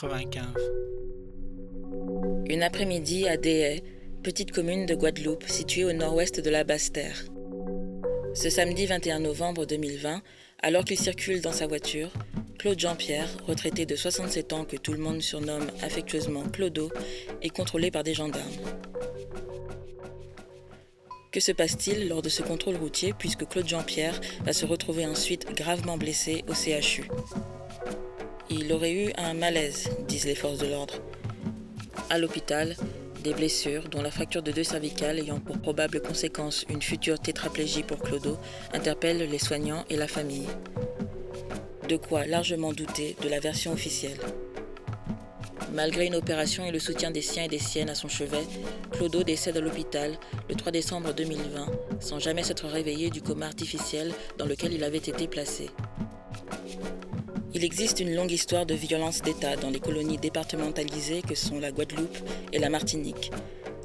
[0.00, 0.44] 95.
[2.48, 3.82] Une après-midi à Déhay,
[4.22, 7.24] petite commune de Guadeloupe située au nord-ouest de la Basse-Terre.
[8.32, 10.22] Ce samedi 21 novembre 2020,
[10.62, 12.12] alors qu'il circule dans sa voiture,
[12.60, 16.92] Claude Jean-Pierre, retraité de 67 ans que tout le monde surnomme affectueusement Clodo,
[17.42, 18.46] est contrôlé par des gendarmes.
[21.32, 25.52] Que se passe-t-il lors de ce contrôle routier puisque Claude Jean-Pierre va se retrouver ensuite
[25.56, 27.08] gravement blessé au CHU
[28.50, 30.94] Il aurait eu un malaise, disent les forces de l'ordre.
[32.08, 32.76] À l'hôpital,
[33.22, 37.82] des blessures, dont la fracture de deux cervicales ayant pour probable conséquence une future tétraplégie
[37.82, 38.38] pour Clodo,
[38.72, 40.46] interpellent les soignants et la famille.
[41.90, 44.18] De quoi largement douter de la version officielle.
[45.74, 48.44] Malgré une opération et le soutien des siens et des siennes à son chevet,
[48.92, 50.16] Clodo décède à l'hôpital
[50.48, 51.66] le 3 décembre 2020,
[52.00, 55.68] sans jamais s'être réveillé du coma artificiel dans lequel il avait été placé.
[57.58, 61.72] Il existe une longue histoire de violence d'État dans les colonies départementalisées que sont la
[61.72, 62.16] Guadeloupe
[62.52, 63.32] et la Martinique.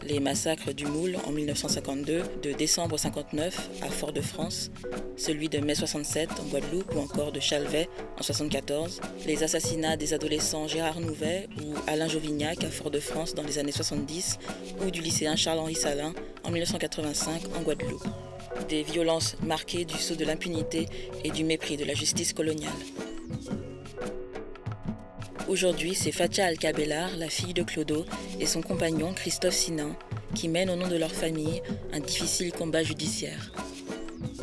[0.04, 4.70] Les massacres du Moule en 1952, de décembre 59 à Fort-de-France,
[5.18, 7.90] celui de mai 67 en Guadeloupe ou encore de Chalvet
[8.20, 13.58] en 74, les assassinats des adolescents Gérard Nouvet ou Alain Jovignac à Fort-de-France dans les
[13.58, 14.38] années 70
[14.86, 16.14] ou du lycéen Charles-Henri Salin
[16.44, 18.06] en 1985 en Guadeloupe.
[18.70, 20.86] Des violences marquées du sceau de l'impunité
[21.24, 22.72] et du mépris de la justice coloniale.
[25.50, 28.06] Aujourd'hui, c'est Fatia Alcabellar, la fille de Clodo,
[28.40, 29.94] et son compagnon Christophe Sinan,
[30.36, 31.62] qui mènent au nom de leur famille
[31.92, 33.52] un difficile combat judiciaire.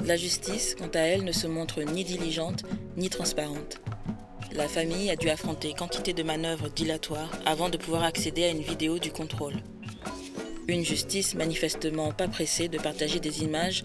[0.05, 2.65] La justice, quant à elle, ne se montre ni diligente
[2.97, 3.81] ni transparente.
[4.53, 8.63] La famille a dû affronter quantité de manœuvres dilatoires avant de pouvoir accéder à une
[8.63, 9.55] vidéo du contrôle.
[10.69, 13.85] Une justice manifestement pas pressée de partager des images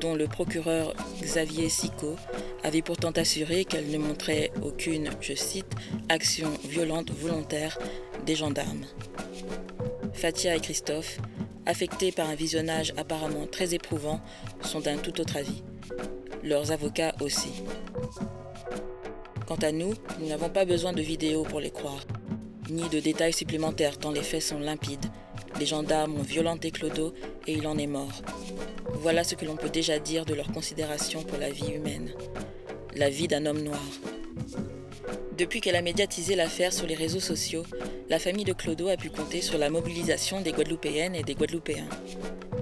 [0.00, 2.16] dont le procureur Xavier Sicot
[2.64, 5.72] avait pourtant assuré qu'elle ne montrait aucune, je cite,
[6.08, 7.78] action violente volontaire
[8.26, 8.84] des gendarmes.
[10.12, 11.18] Fatia et Christophe,
[11.66, 14.20] affectés par un visionnage apparemment très éprouvant,
[14.62, 15.62] sont d'un tout autre avis.
[16.42, 17.62] Leurs avocats aussi.
[19.46, 22.04] Quant à nous, nous n'avons pas besoin de vidéos pour les croire,
[22.70, 25.06] ni de détails supplémentaires tant les faits sont limpides.
[25.58, 27.12] Les gendarmes ont violenté Clodo
[27.46, 28.22] et il en est mort.
[28.94, 32.12] Voilà ce que l'on peut déjà dire de leur considération pour la vie humaine.
[32.94, 33.82] La vie d'un homme noir.
[35.36, 37.64] Depuis qu'elle a médiatisé l'affaire sur les réseaux sociaux,
[38.08, 41.88] la famille de Clodo a pu compter sur la mobilisation des Guadeloupéennes et des Guadeloupéens.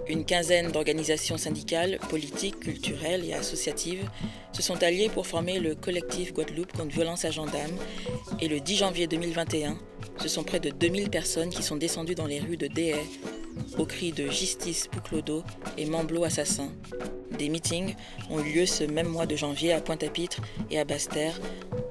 [0.08, 4.08] Une quinzaine d'organisations syndicales, politiques, culturelles et associatives
[4.52, 7.76] se sont alliées pour former le collectif Guadeloupe contre violence à gendarmes
[8.40, 9.78] et le 10 janvier 2021,
[10.18, 13.04] ce sont près de 2000 personnes qui sont descendues dans les rues de Déhay
[13.78, 15.42] au cri de Justice pour Clodo
[15.76, 16.68] et Mamblot assassin.
[17.38, 17.94] Des meetings
[18.30, 20.40] ont eu lieu ce même mois de janvier à Pointe-à-Pitre
[20.70, 21.38] et à Basse-Terre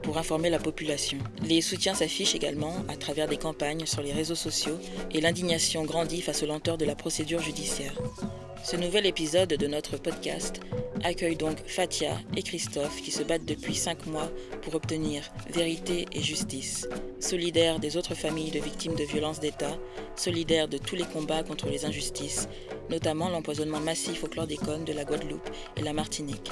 [0.01, 1.17] pour informer la population.
[1.43, 4.79] Les soutiens s'affichent également à travers des campagnes sur les réseaux sociaux
[5.11, 7.93] et l'indignation grandit face aux lenteurs de la procédure judiciaire.
[8.63, 10.59] Ce nouvel épisode de notre podcast
[11.03, 14.29] accueille donc Fatia et Christophe qui se battent depuis cinq mois
[14.61, 16.87] pour obtenir vérité et justice.
[17.19, 19.77] Solidaires des autres familles de victimes de violences d'État,
[20.15, 22.47] solidaires de tous les combats contre les injustices,
[22.89, 26.51] notamment l'empoisonnement massif au chlordécone de la Guadeloupe et la Martinique.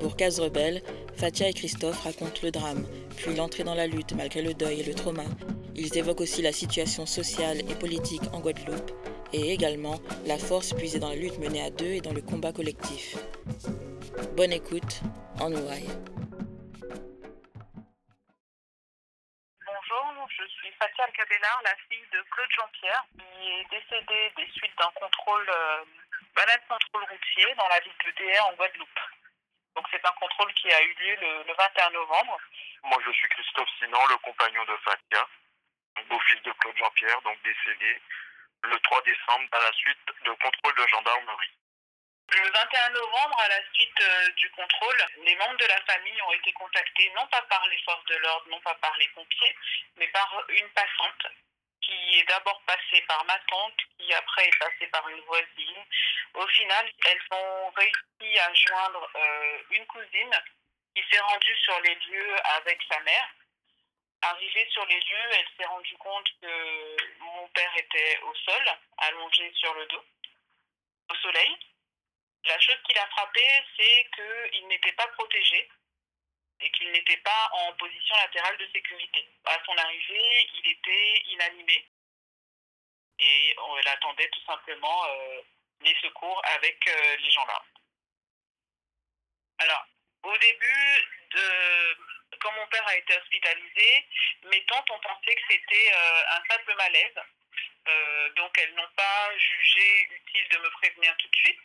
[0.00, 0.82] Pour Case Rebelle,
[1.14, 2.84] Fatia et Christophe racontent le drame,
[3.16, 5.24] puis l'entrée dans la lutte malgré le deuil et le trauma.
[5.76, 8.92] Ils évoquent aussi la situation sociale et politique en Guadeloupe
[9.34, 12.52] et également la force puisée dans la lutte menée à deux et dans le combat
[12.52, 13.18] collectif.
[14.38, 15.02] Bonne écoute,
[15.42, 15.90] en ouaille.
[19.66, 24.78] Bonjour, je suis Fatia Alcabellar, la fille de Claude Jean-Pierre, qui est décédée des suites
[24.78, 25.84] d'un contrôle, euh,
[26.36, 29.00] banal contrôle routier dans la ville de DR en Guadeloupe.
[29.74, 32.38] Donc c'est un contrôle qui a eu lieu le, le 21 novembre.
[32.84, 35.26] Moi, je suis Christophe Sinan, le compagnon de Fatia,
[36.08, 38.00] beau-fils de Claude Jean-Pierre, donc décédé
[38.64, 41.52] le 3 décembre à la suite de contrôle de gendarmerie.
[42.32, 46.32] Le 21 novembre, à la suite euh, du contrôle, les membres de la famille ont
[46.32, 49.56] été contactés non pas par les forces de l'ordre, non pas par les pompiers,
[49.96, 51.26] mais par une passante
[51.82, 55.84] qui est d'abord passée par ma tante, qui après est passée par une voisine.
[56.34, 60.34] Au final, elles ont réussi à joindre euh, une cousine
[60.94, 63.28] qui s'est rendue sur les lieux avec sa mère.
[64.26, 68.64] Arrivée sur les lieux, elle s'est rendue compte que mon père était au sol,
[68.96, 70.02] allongé sur le dos,
[71.10, 71.54] au soleil.
[72.46, 75.68] La chose qui l'a frappé, c'est qu'il n'était pas protégé
[76.60, 79.28] et qu'il n'était pas en position latérale de sécurité.
[79.44, 81.86] À son arrivée, il était inanimé
[83.18, 85.42] et elle attendait tout simplement euh,
[85.82, 87.66] les secours avec euh, les gendarmes.
[89.58, 89.86] Alors,
[90.24, 91.06] au début,
[92.40, 94.06] quand mon père a été hospitalisé,
[94.44, 97.20] mes tantes ont pensé que c'était euh, un simple malaise.
[97.88, 101.60] Euh, donc, elles n'ont pas jugé utile de me prévenir tout de suite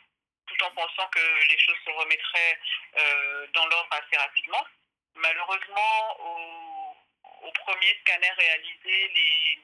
[0.46, 2.58] tout en pensant que les choses se remettraient
[2.98, 4.66] euh, dans l'ordre assez rapidement.
[5.14, 6.16] Malheureusement,
[7.42, 9.58] au premier scanner réalisé, les,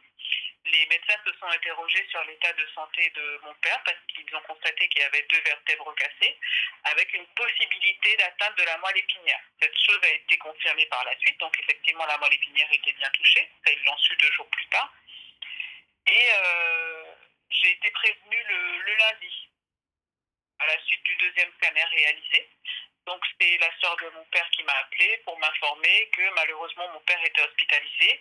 [0.71, 4.41] les médecins se sont interrogés sur l'état de santé de mon père parce qu'ils ont
[4.43, 6.37] constaté qu'il y avait deux vertèbres cassées
[6.85, 9.41] avec une possibilité d'atteinte de la moelle épinière.
[9.61, 13.11] Cette chose a été confirmée par la suite, donc effectivement la moelle épinière était bien
[13.11, 14.93] touchée, ça ils l'ont su deux jours plus tard.
[16.07, 17.05] Et euh,
[17.51, 19.49] j'ai été prévenue le, lundi
[20.59, 22.49] à la suite du deuxième scanner réalisé.
[23.07, 27.01] Donc c'est la sœur de mon père qui m'a appelé pour m'informer que malheureusement mon
[27.01, 28.21] père était hospitalisé.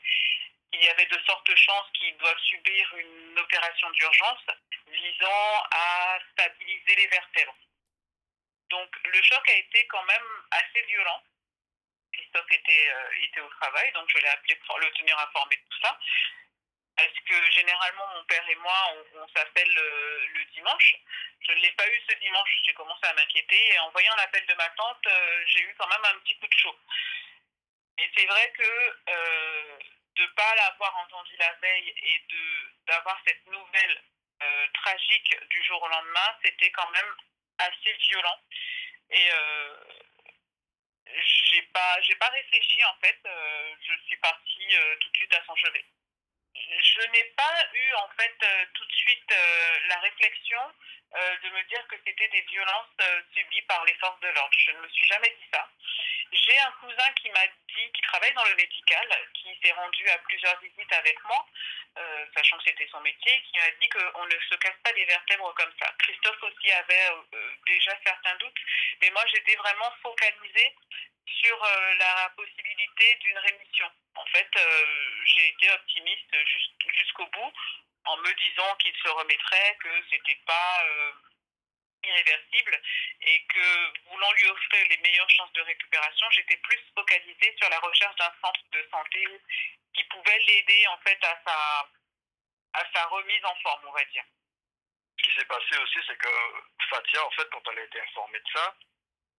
[0.77, 4.45] Il y avait de fortes chances qu'il doive subir une opération d'urgence
[4.88, 7.56] visant à stabiliser les vertèbres.
[8.69, 11.24] Donc le choc a été quand même assez violent.
[12.12, 15.62] Christophe était, euh, était au travail, donc je l'ai appelé pour le tenir informé de
[15.69, 15.98] tout ça.
[16.98, 20.95] Parce que généralement, mon père et moi, on, s'appelle le, le, dimanche.
[21.42, 23.74] Je ne l'ai pas eu ce dimanche, j'ai commencé à m'inquiéter.
[23.74, 26.48] Et en voyant l'appel de ma tante, euh, j'ai eu quand même un petit coup
[26.48, 26.77] de chaud.
[27.98, 29.80] Et c'est vrai que euh,
[30.15, 32.23] de ne pas l'avoir entendu la veille et
[32.88, 34.03] d'avoir cette nouvelle
[34.44, 37.15] euh, tragique du jour au lendemain, c'était quand même
[37.59, 38.39] assez violent.
[39.12, 39.29] Et
[41.07, 43.19] j'ai pas, j'ai pas réfléchi en fait.
[43.23, 45.85] je suis partie tout de suite à son chevet
[46.56, 50.59] je n'ai pas eu en fait euh, tout de suite euh, la réflexion
[51.15, 52.97] euh, de me dire que c'était des violences
[53.33, 54.53] subies par les forces de l'ordre.
[54.57, 55.69] Je ne me suis jamais dit ça.
[56.31, 60.18] J'ai un cousin qui m'a dit, qui travaille dans le médical, qui s'est rendu à
[60.19, 61.45] plusieurs visites avec moi,
[62.33, 65.54] sachant que c'était son métier, qui m'a dit qu'on ne se casse pas des vertèbres
[65.56, 65.94] comme ça.
[66.00, 67.10] Christophe aussi avait
[67.68, 68.60] déjà certains doutes,
[69.01, 70.75] mais moi j'étais vraiment focalisée
[71.25, 71.57] sur
[72.00, 73.89] la possibilité d'une rémission.
[74.16, 74.86] En fait, euh,
[75.25, 76.36] j'ai été optimiste
[76.98, 77.54] jusqu'au bout
[78.06, 81.12] en me disant qu'il se remettrait, que c'était pas euh,
[82.07, 82.81] irréversible
[83.22, 87.80] et que voulant lui offrir les meilleures chances de récupération, j'étais plus focalisée sur la
[87.80, 89.25] recherche d'un centre de santé
[89.94, 91.89] qui pouvait l'aider en fait à sa
[92.74, 94.24] à sa remise en forme, on va dire.
[95.18, 96.29] Ce qui s'est passé aussi, c'est que
[96.89, 98.75] Fatia, en fait, quand elle a été informée de ça,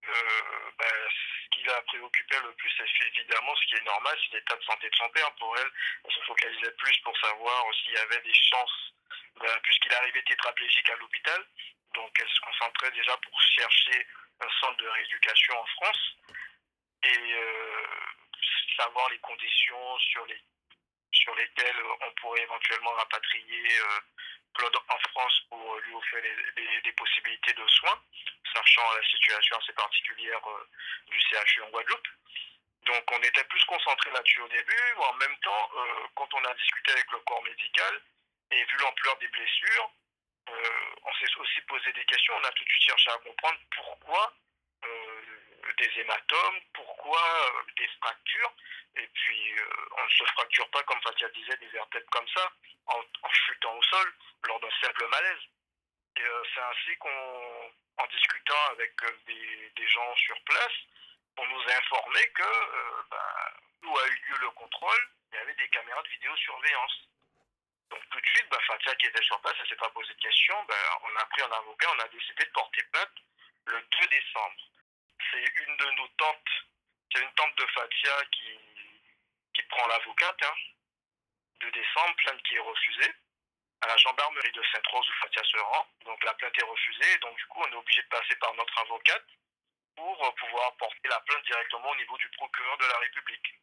[0.08, 4.36] euh, ben, ce qui la préoccupait le plus, c'est évidemment ce qui est normal, c'est
[4.38, 5.32] l'état de santé de son père.
[5.34, 5.70] Pour elle,
[6.04, 8.92] elle se focalisait plus pour savoir s'il y avait des chances,
[9.36, 11.44] ben, puisqu'il arrivait tétraplégique à l'hôpital.
[11.96, 14.06] Donc elle se concentrait déjà pour chercher
[14.40, 16.16] un centre de rééducation en France
[17.02, 17.86] et euh,
[18.76, 20.40] savoir les conditions sur, les,
[21.10, 24.00] sur lesquelles on pourrait éventuellement rapatrier euh,
[24.54, 26.22] Claude en France pour lui offrir
[26.84, 28.00] des, possibilités de soins,
[28.54, 30.68] sachant la situation assez particulière euh,
[31.08, 32.08] du CHU en Guadeloupe.
[32.84, 35.70] Donc on était plus concentré là-dessus au début, en même temps,
[36.14, 38.00] quand on a discuté avec le corps médical
[38.52, 39.90] et vu l'ampleur des blessures,
[40.48, 44.32] on s'est aussi posé des questions, on a tout de suite cherché à comprendre pourquoi
[45.78, 48.52] des hématomes, pourquoi euh, des fractures,
[48.96, 52.50] et puis euh, on ne se fracture pas, comme Fatia disait, des vertèbres comme ça,
[52.86, 54.14] en, chutant au sol,
[54.46, 55.42] lors d'un simple malaise.
[56.16, 58.92] Et euh, c'est ainsi qu'on, en discutant avec
[59.26, 60.72] des, gens sur place,
[61.38, 62.42] on nous a informé que
[63.08, 63.18] ben,
[63.84, 67.08] où a eu lieu le contrôle, il y avait des caméras de vidéosurveillance.
[67.90, 70.12] Donc tout de suite, bah, Fatia qui était sur place, elle ne s'est pas posé
[70.12, 70.64] de questions.
[70.64, 73.14] Bah, on a pris un avocat, on a décidé de porter plainte
[73.66, 74.62] le 2 décembre.
[75.30, 76.52] C'est une de nos tantes,
[77.12, 78.58] c'est une tante de Fatia qui,
[79.54, 80.42] qui prend l'avocate.
[80.42, 80.54] Hein.
[81.60, 83.12] 2 décembre, plainte qui est refusée
[83.82, 85.86] à la gendarmerie de Sainte-Rose où Fatia se rend.
[86.04, 88.78] Donc la plainte est refusée, donc du coup on est obligé de passer par notre
[88.80, 89.26] avocate
[89.96, 93.54] pour euh, pouvoir porter la plainte directement au niveau du procureur de la République.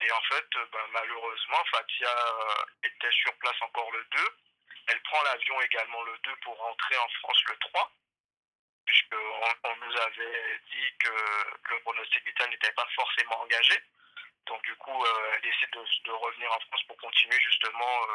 [0.00, 4.18] Et en fait, euh, bah, malheureusement, Fatia euh, était sur place encore le 2.
[4.88, 7.92] Elle prend l'avion également le 2 pour rentrer en France le 3,
[8.86, 11.10] puisqu'on on nous avait dit que
[11.70, 13.74] le pronostic vital n'était pas forcément engagé.
[14.46, 18.06] Donc du coup, euh, elle essaie de, revenir en France pour continuer justement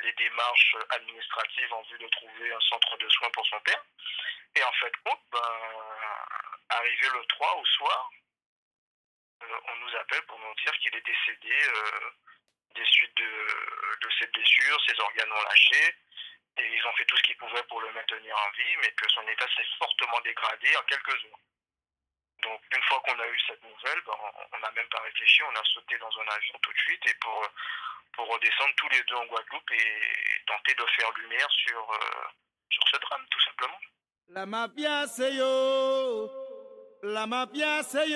[0.00, 3.82] les démarches administratives en vue de trouver un centre de soins pour son père.
[4.56, 5.60] Et en fait, oh, ben,
[6.68, 8.10] arrivé le 3 au soir,
[9.42, 12.10] euh, on nous appelle pour nous dire qu'il est décédé euh,
[12.74, 15.94] des suites de, de ses blessures, ses organes ont lâché.
[16.56, 19.10] Et ils ont fait tout ce qu'ils pouvaient pour le maintenir en vie, mais que
[19.10, 21.38] son état s'est fortement dégradé en quelques jours.
[22.42, 24.12] Donc, une fois qu'on a eu cette nouvelle, ben,
[24.52, 27.14] on n'a même pas réfléchi, on a sauté dans un avion tout de suite et
[27.14, 27.42] pour,
[28.16, 30.00] redescendre tous les deux en Guadeloupe et
[30.46, 32.24] tenter de faire lumière sur, euh,
[32.70, 33.78] sur ce drame, tout simplement.
[34.28, 35.32] La mafia, c'est!
[37.02, 38.06] La mafia, c'est!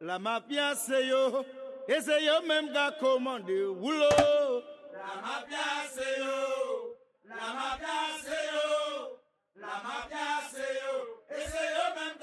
[0.00, 1.42] La mafia c'est yo,
[1.88, 9.18] et c'est yo même qui a commandé La mafia c'est yo, la mafia c'est yo,
[9.56, 10.96] la mafia c'est yo,
[11.30, 12.15] et c'est yo même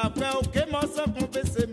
[0.00, 1.69] chapéu que mostra com.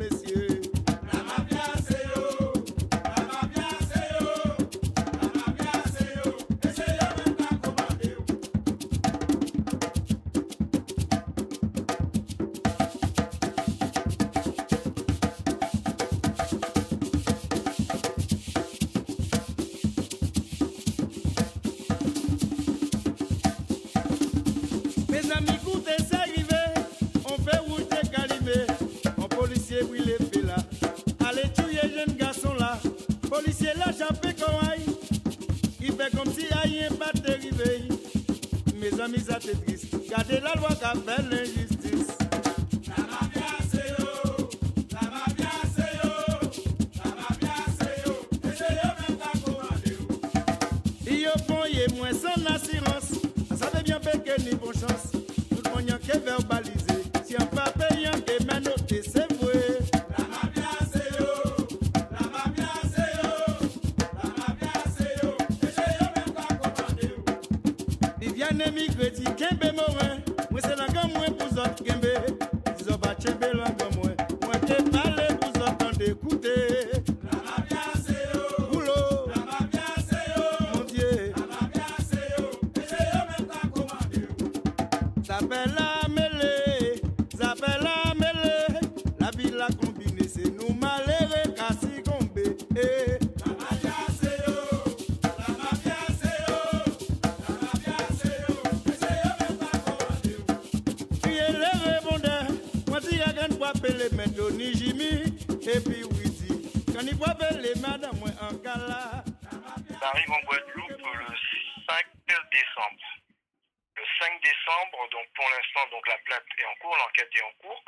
[114.19, 117.83] 5 décembre, donc pour l'instant, donc la plainte est en cours, l'enquête est en cours.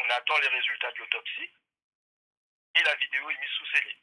[0.00, 1.50] On attend les résultats de l'autopsie
[2.76, 3.96] et la vidéo est mise sous scellé.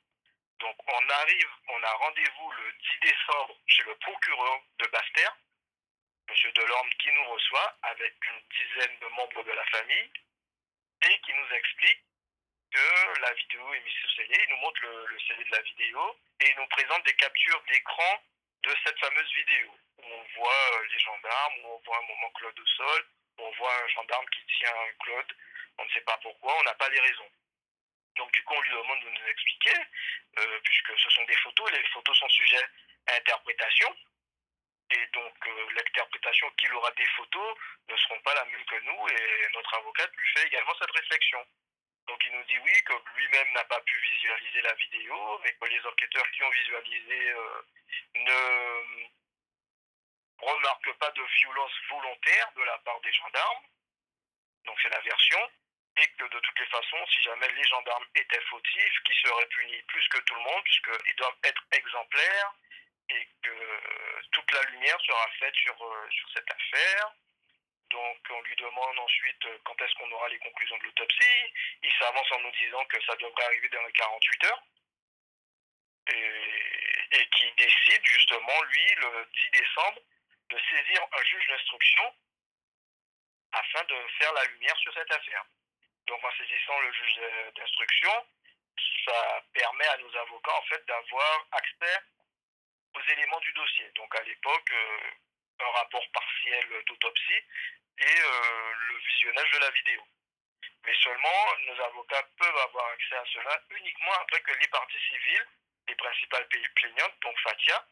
[0.59, 5.37] Donc on arrive, on a rendez-vous le 10 décembre chez le procureur de Bastère,
[6.29, 10.11] Monsieur Delorme, qui nous reçoit avec une dizaine de membres de la famille
[11.03, 12.03] et qui nous explique
[12.71, 14.37] que la vidéo est mise sous scellé.
[14.47, 17.63] Il nous montre le, le scellé de la vidéo et il nous présente des captures
[17.69, 18.23] d'écran
[18.63, 19.77] de cette fameuse vidéo
[20.11, 23.05] on voit euh, les gendarmes, on voit un moment Claude au sol,
[23.37, 25.33] on voit un gendarme qui tient un Claude.
[25.77, 27.29] On ne sait pas pourquoi, on n'a pas les raisons.
[28.15, 29.77] Donc du coup, on lui demande de nous expliquer,
[30.39, 32.65] euh, puisque ce sont des photos, les photos sont sujets
[33.07, 33.95] à interprétation.
[34.89, 37.57] Et donc euh, l'interprétation qu'il aura des photos
[37.89, 41.45] ne seront pas la même que nous et notre avocate lui fait également cette réflexion.
[42.07, 45.65] Donc il nous dit oui, que lui-même n'a pas pu visualiser la vidéo, mais que
[45.65, 47.33] les enquêteurs qui ont visualisé
[48.15, 49.07] ne
[50.39, 53.63] remarquent pas de violence volontaire de la part des gendarmes.
[54.65, 55.39] Donc c'est la version.
[55.99, 59.81] Et que de toutes les façons, si jamais les gendarmes étaient fautifs, qu'ils seraient punis
[59.87, 62.53] plus que tout le monde, puisqu'ils doivent être exemplaires,
[63.09, 67.13] et que euh, toute la lumière sera faite sur, euh, sur cette affaire.
[67.89, 71.53] Donc on lui demande ensuite euh, quand est-ce qu'on aura les conclusions de l'autopsie.
[71.81, 74.63] Il s'avance en nous disant que ça devrait arriver dans les 48 heures.
[76.09, 80.01] Et, et qui décide justement, lui, le 10 décembre,
[80.49, 82.15] de saisir un juge d'instruction
[83.51, 85.45] afin de faire la lumière sur cette affaire.
[86.07, 87.19] Donc en saisissant le juge
[87.55, 88.27] d'instruction,
[89.05, 91.99] ça permet à nos avocats en fait d'avoir accès
[92.93, 93.89] aux éléments du dossier.
[93.95, 95.11] Donc à l'époque, euh,
[95.59, 97.43] un rapport partiel d'autopsie
[97.99, 100.07] et euh, le visionnage de la vidéo.
[100.85, 105.47] Mais seulement, nos avocats peuvent avoir accès à cela uniquement après que les parties civiles,
[105.89, 107.85] les principales pays plaignantes, donc Fatia,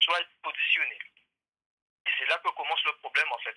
[0.00, 0.98] soient auditionnées.
[2.08, 3.54] Et c'est là que commence le problème en fait.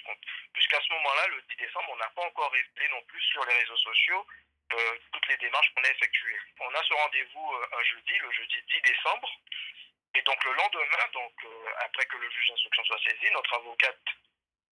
[0.51, 3.53] Puisqu'à ce moment-là, le 10 décembre, on n'a pas encore révélé non plus sur les
[3.55, 4.27] réseaux sociaux
[4.73, 6.39] euh, toutes les démarches qu'on a effectuées.
[6.59, 9.29] On a ce rendez-vous euh, un jeudi, le jeudi 10 décembre.
[10.15, 13.99] Et donc le lendemain, donc euh, après que le juge d'instruction soit saisi, notre avocate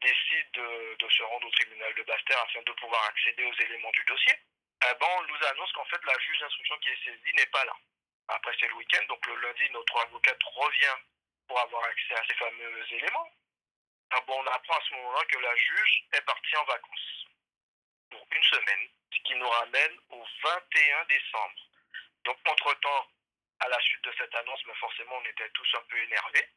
[0.00, 4.04] décide de, se rendre au tribunal de Bastère afin de pouvoir accéder aux éléments du
[4.04, 4.34] dossier.
[4.84, 7.64] Eh ben, on nous annonce qu'en fait la juge d'instruction qui est saisie n'est pas
[7.64, 7.74] là.
[8.28, 10.96] Après c'est le week-end, donc le lundi notre avocate revient
[11.48, 13.30] pour avoir accès à ces fameux éléments.
[14.10, 17.26] Ah bon, on apprend à ce moment-là que la juge est partie en vacances
[18.10, 21.60] pour une semaine, ce qui nous ramène au 21 décembre.
[22.24, 23.06] Donc entre-temps,
[23.60, 26.48] à la suite de cette annonce, mais forcément on était tous un peu énervés.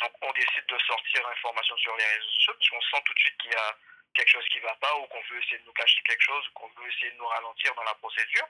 [0.00, 3.18] Donc on décide de sortir l'information sur les réseaux sociaux parce qu'on sent tout de
[3.18, 3.76] suite qu'il y a
[4.14, 6.46] quelque chose qui ne va pas ou qu'on veut essayer de nous cacher quelque chose
[6.48, 8.46] ou qu'on veut essayer de nous ralentir dans la procédure.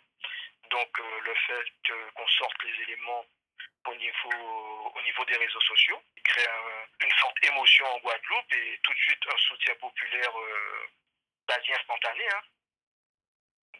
[0.70, 1.64] Donc euh, le fait
[2.14, 3.24] qu'on sorte les éléments
[3.86, 8.52] au niveau, au niveau des réseaux sociaux il crée un- une forte émotion en Guadeloupe
[8.52, 10.86] et tout de suite un soutien populaire euh,
[11.46, 12.26] quasi instantané.
[12.30, 12.42] hein.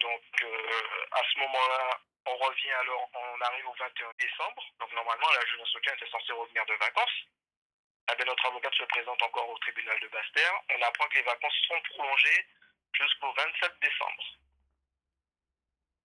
[0.01, 4.64] Donc euh, à ce moment-là, on revient alors, on arrive au 21 décembre.
[4.81, 7.19] Donc normalement, la juge d'instruction était censée revenir de vacances.
[8.12, 10.61] Eh bien, notre avocate se présente encore au tribunal de Bastère.
[10.77, 12.47] On apprend que les vacances sont prolongées
[12.93, 14.25] jusqu'au 27 décembre.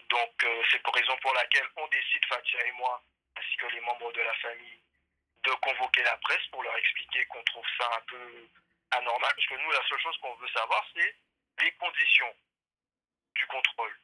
[0.09, 3.03] Donc euh, c'est pour raison pour laquelle on décide, Fatia et moi,
[3.39, 4.81] ainsi que les membres de la famille,
[5.43, 8.47] de convoquer la presse pour leur expliquer qu'on trouve ça un peu
[8.91, 11.15] anormal, parce que nous, la seule chose qu'on veut savoir, c'est
[11.61, 12.35] les conditions
[13.35, 13.97] du contrôle.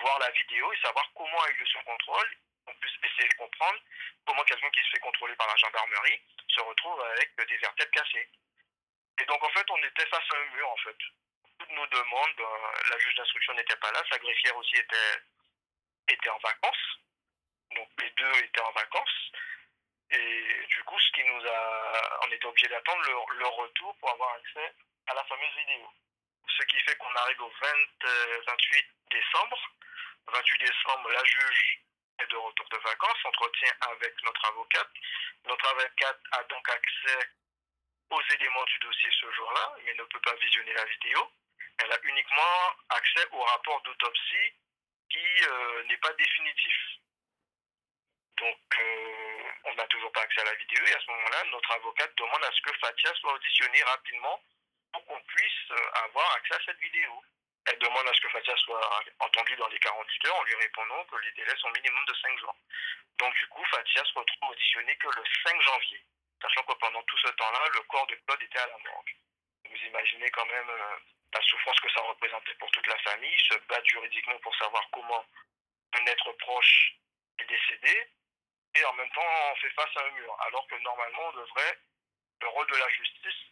[0.00, 3.34] Voir la vidéo et savoir comment a eu lieu ce contrôle, on puisse essayer de
[3.34, 3.80] comprendre
[4.26, 8.28] comment quelqu'un qui se fait contrôler par la gendarmerie se retrouve avec des vertèbres cassées.
[9.20, 10.96] Et donc, en fait, on était face à un mur, en fait.
[11.58, 15.22] Toutes nos demandes, euh, la juge d'instruction n'était pas là, sa greffière aussi était,
[16.08, 16.98] était en vacances.
[17.76, 19.32] Donc, les deux étaient en vacances.
[20.10, 24.10] Et du coup, ce qui nous a, on était obligé d'attendre leur, leur retour pour
[24.10, 24.74] avoir accès
[25.06, 25.92] à la fameuse vidéo.
[26.58, 27.68] Ce qui fait qu'on arrive au 20,
[28.04, 29.58] euh, 28 décembre.
[30.28, 31.80] 28 décembre, la juge
[32.20, 34.90] est de retour de vacances, entretien avec notre avocate.
[35.46, 37.28] Notre avocate a donc accès
[38.10, 41.30] aux éléments du dossier ce jour-là, mais ne peut pas visionner la vidéo.
[41.78, 44.52] Elle a uniquement accès au rapport d'autopsie
[45.10, 46.97] qui euh, n'est pas définitif.
[48.40, 51.72] Donc, euh, on n'a toujours pas accès à la vidéo et à ce moment-là, notre
[51.72, 54.40] avocate demande à ce que Fatia soit auditionnée rapidement
[54.92, 57.22] pour qu'on puisse euh, avoir accès à cette vidéo.
[57.66, 61.04] Elle demande à ce que Fatia soit entendue dans les 48 heures en lui répondant
[61.04, 62.56] que les délais sont minimum de 5 jours.
[63.18, 66.02] Donc, du coup, Fatia se retrouve auditionnée que le 5 janvier,
[66.40, 69.16] sachant que pendant tout ce temps-là, le corps de Claude était à la morgue.
[69.68, 70.96] Vous imaginez quand même euh,
[71.34, 75.26] la souffrance que ça représentait pour toute la famille, se battre juridiquement pour savoir comment
[75.94, 76.94] un être proche
[77.40, 78.08] est décédé,
[78.78, 80.36] et en même temps on fait face à un mur.
[80.46, 81.78] Alors que normalement on devrait,
[82.42, 83.42] le rôle de la justice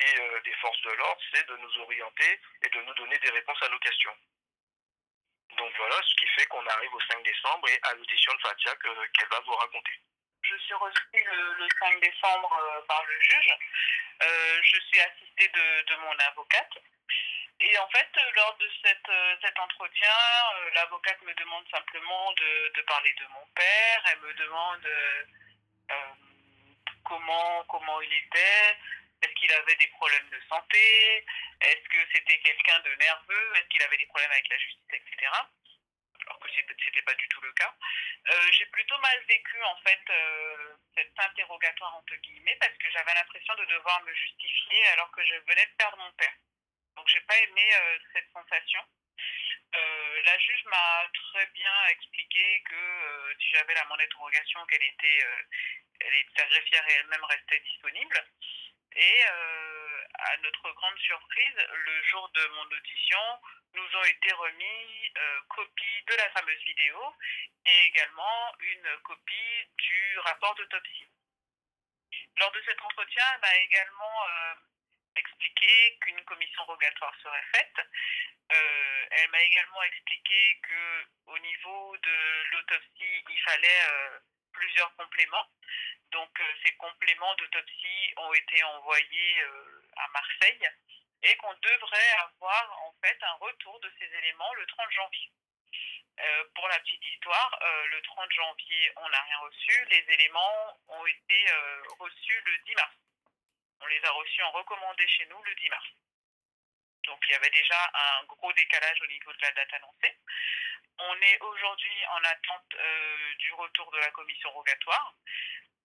[0.00, 3.30] et euh, des forces de l'ordre, c'est de nous orienter et de nous donner des
[3.30, 4.14] réponses à nos questions.
[5.56, 8.74] Donc voilà ce qui fait qu'on arrive au 5 décembre et à l'audition de Fatia
[8.76, 9.92] que- qu'elle va vous raconter.
[10.42, 13.54] Je suis reçue le, le 5 décembre euh, par le juge.
[14.22, 16.78] Euh, je suis assistée de, de mon avocate.
[17.60, 20.12] Et en fait, euh, lors de cette, euh, cet entretien,
[20.56, 24.02] euh, l'avocate me demande simplement de, de parler de mon père.
[24.12, 24.88] Elle me demande
[27.04, 28.76] comment, comment il était,
[29.22, 31.24] est-ce qu'il avait des problèmes de santé,
[31.60, 35.30] est-ce que c'était quelqu'un de nerveux, est-ce qu'il avait des problèmes avec la justice, etc.
[36.26, 37.72] Alors que c'était pas du tout le cas.
[38.50, 43.54] J'ai plutôt mal vécu en fait euh, cet interrogatoire entre guillemets parce que j'avais l'impression
[43.54, 46.34] de devoir me justifier alors que je venais de perdre mon père.
[46.96, 48.80] Donc j'ai pas aimé euh, cette sensation.
[49.74, 54.82] Euh, la juge m'a très bien expliqué que euh, si j'avais la mon interrogation, qu'elle
[54.82, 55.24] était,
[56.00, 58.24] elle sa greffière et elle-même restait disponible.
[58.96, 63.40] Et à notre grande surprise, le jour de mon audition,
[63.74, 67.14] nous ont été remis euh, copie de la fameuse vidéo
[67.66, 71.08] et également une copie du rapport d'autopsie.
[72.38, 74.22] Lors de cet entretien, elle m'a également
[75.18, 77.86] expliqué qu'une commission rogatoire serait faite.
[78.52, 84.18] Euh, elle m'a également expliqué que au niveau de l'autopsie, il fallait euh,
[84.52, 85.46] plusieurs compléments.
[86.12, 89.42] Donc euh, ces compléments d'autopsie ont été envoyés
[89.96, 90.70] à Marseille
[91.22, 95.30] et qu'on devrait avoir en fait un retour de ces éléments le 30 janvier.
[96.54, 99.84] Pour la petite histoire, le 30 janvier, on n'a rien reçu.
[99.90, 101.46] Les éléments ont été
[101.98, 102.94] reçus le 10 mars.
[103.80, 105.86] On les a reçus en recommandé chez nous le 10 mars.
[107.04, 110.16] Donc il y avait déjà un gros décalage au niveau de la date annoncée.
[110.98, 115.14] On est aujourd'hui en attente euh, du retour de la commission rogatoire.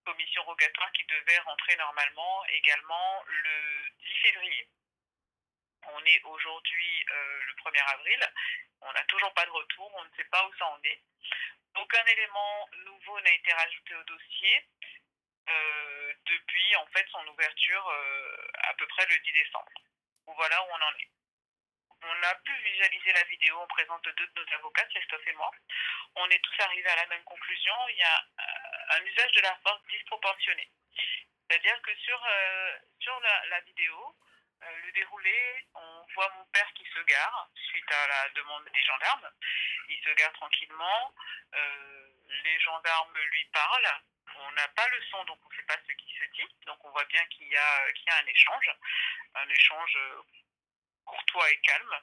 [0.06, 4.68] Commission rogatoire qui devait rentrer normalement également le 10 février.
[5.84, 8.34] On est aujourd'hui euh, le 1er avril.
[8.82, 9.92] On n'a toujours pas de retour.
[9.96, 11.02] On ne sait pas où ça en est.
[11.76, 14.66] Aucun élément nouveau n'a été rajouté au dossier
[15.50, 19.72] euh, depuis en fait son ouverture euh, à peu près le 10 décembre.
[20.28, 21.10] Voilà où on en est.
[22.04, 25.34] On a pu visualiser la vidéo en présence de deux de nos avocats, Christophe et
[25.34, 25.52] moi.
[26.16, 27.74] On est tous arrivés à la même conclusion.
[27.90, 30.70] Il y a euh, un usage de la force disproportionné.
[31.50, 32.28] C'est-à-dire que sur,
[33.02, 34.16] sur la, vidéo,
[34.62, 39.30] le déroulé, on voit mon père qui se gare suite à la demande des gendarmes.
[39.90, 41.14] Il se gare tranquillement.
[42.44, 44.02] Les gendarmes lui parlent.
[44.38, 46.48] On n'a pas le son, donc on ne sait pas ce qui se dit.
[46.66, 48.72] Donc on voit bien qu'il y, a- y a un échange,
[49.36, 50.22] un échange euh,
[51.06, 51.96] courtois et calme.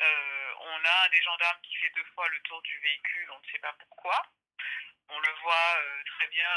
[0.00, 3.38] Euh, on a un des gendarmes qui fait deux fois le tour du véhicule, on
[3.40, 4.26] ne sait pas pourquoi.
[5.08, 6.50] On le voit euh, très bien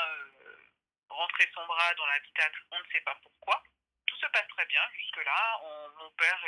[1.09, 3.63] rentrer son bras dans l'habitacle, on ne sait pas pourquoi.
[4.07, 5.59] Tout se passe très bien jusque-là.
[5.63, 6.39] On- Mon père,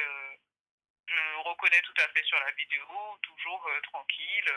[1.08, 4.52] je le reconnais tout à fait sur la vidéo, toujours tranquille,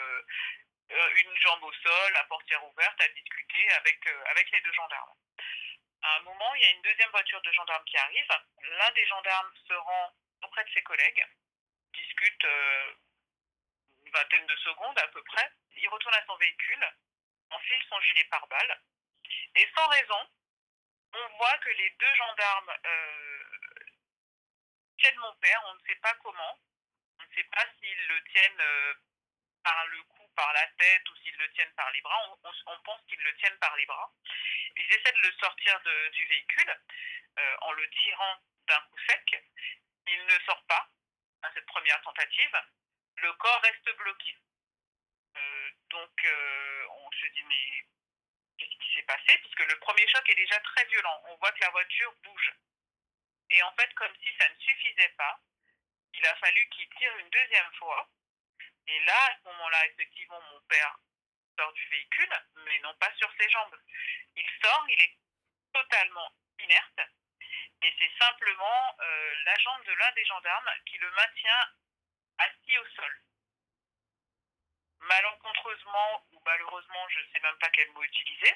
[0.90, 5.14] une jambe au sol, la portière ouverte, à discuter avec, euh, avec les deux gendarmes.
[6.02, 8.28] À un moment, il y a une deuxième voiture de gendarmes qui arrive.
[8.62, 11.26] L'un des gendarmes se rend auprès de ses collègues,
[11.92, 12.94] discute euh,
[14.04, 15.50] une vingtaine de secondes à peu près.
[15.76, 16.86] Il retourne à son véhicule,
[17.50, 18.80] enfile son gilet pare-balles,
[19.54, 20.28] et sans raison,
[21.14, 23.44] on voit que les deux gendarmes euh,
[24.98, 26.58] tiennent mon père, on ne sait pas comment,
[27.20, 28.94] on ne sait pas s'ils le tiennent euh,
[29.62, 33.00] par le cou, par la tête, ou s'ils le tiennent par les bras, on, pense
[33.08, 34.12] qu'ils le tiennent par les bras.
[34.76, 35.80] Ils essaient de le sortir
[36.12, 36.80] du véhicule
[37.38, 39.44] euh, en le tirant d'un coup sec.
[40.06, 40.88] Il ne sort pas
[41.42, 42.62] à cette première tentative.
[43.16, 44.36] Le corps reste bloqué.
[45.36, 47.86] Euh, donc euh, on se dit mais
[48.58, 49.38] qu'est-ce qui s'est passé?
[49.38, 51.22] Puisque le premier choc est déjà très violent.
[51.28, 52.52] On voit que la voiture bouge.
[53.50, 55.40] Et en fait, comme si ça ne suffisait pas,
[56.14, 58.08] il a fallu qu'il tire une deuxième fois.
[58.86, 60.98] Et là, à ce moment-là, effectivement, mon père
[61.56, 63.76] sort du véhicule, mais non pas sur ses jambes.
[64.36, 65.16] Il sort, il est
[65.72, 67.00] totalement inerte.
[67.82, 71.66] Et c'est simplement euh, la jambe de l'un des gendarmes qui le maintient
[72.38, 73.20] assis au sol.
[75.00, 78.54] Malencontreusement ou malheureusement, je ne sais même pas quel mot utiliser,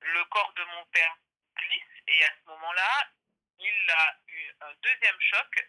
[0.00, 1.16] le corps de mon père
[1.54, 3.10] glisse et à ce moment-là,
[3.58, 5.68] il a eu un deuxième choc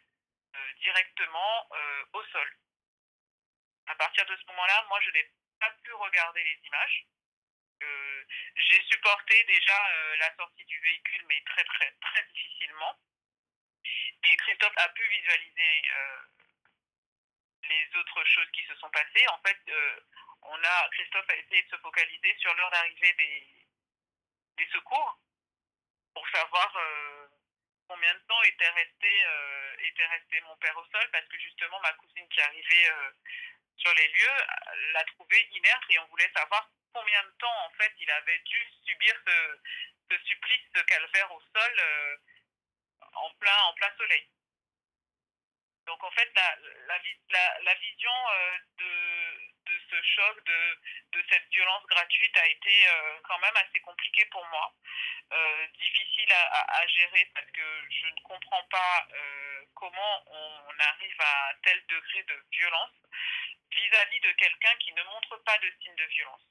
[0.55, 2.57] euh, directement euh, au sol.
[3.87, 7.05] À partir de ce moment-là, moi, je n'ai pas pu regarder les images.
[7.83, 8.23] Euh,
[8.55, 12.99] J'ai supporté déjà euh, la sortie du véhicule, mais très, très, très difficilement.
[14.23, 16.21] Et Christophe a pu visualiser euh,
[17.69, 19.27] les autres choses qui se sont passées.
[19.29, 19.59] En fait,
[20.41, 23.67] on a, Christophe a essayé de se focaliser sur l'heure d'arrivée des,
[24.57, 25.19] des secours
[26.13, 26.73] pour savoir
[27.87, 29.25] combien de temps était resté,
[29.79, 32.89] était resté mon père au sol, parce que justement, ma cousine qui arrivait
[33.77, 37.69] sur les lieux euh, l'a trouvé inerte et on voulait savoir combien de temps, en
[37.71, 39.59] fait, il avait dû subir ce,
[40.09, 42.17] ce supplice de calvaire au sol euh,
[43.13, 44.27] en, plein, en plein soleil.
[45.87, 46.55] Donc, en fait, la,
[46.87, 50.77] la, la, la vision euh, de, de ce choc, de,
[51.13, 54.73] de cette violence gratuite a été euh, quand même assez compliquée pour moi.
[55.31, 59.07] Euh, difficile à, à- gérer parce que je ne comprends pas
[59.75, 62.93] comment on arrive à tel degré de violence
[63.71, 66.41] vis-à-vis de quelqu'un qui ne montre pas de signes de violence.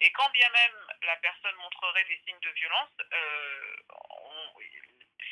[0.00, 2.90] Et quand bien même la personne montrerait des signes de violence,
[3.90, 4.52] on-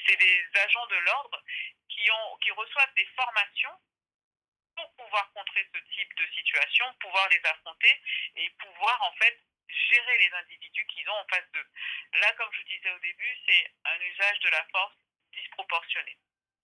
[0.07, 1.42] c'est des agents de l'ordre
[1.88, 2.09] qui,
[2.42, 3.76] qui reçoivent des formations
[4.76, 8.03] pour pouvoir contrer ce type de situation, pouvoir les affronter
[8.37, 11.68] et pouvoir en fait gérer les individus qu'ils ont en face d'eux.
[12.14, 14.94] Là, comme je vous disais au début, c'est un usage de la force
[15.33, 16.16] disproportionné,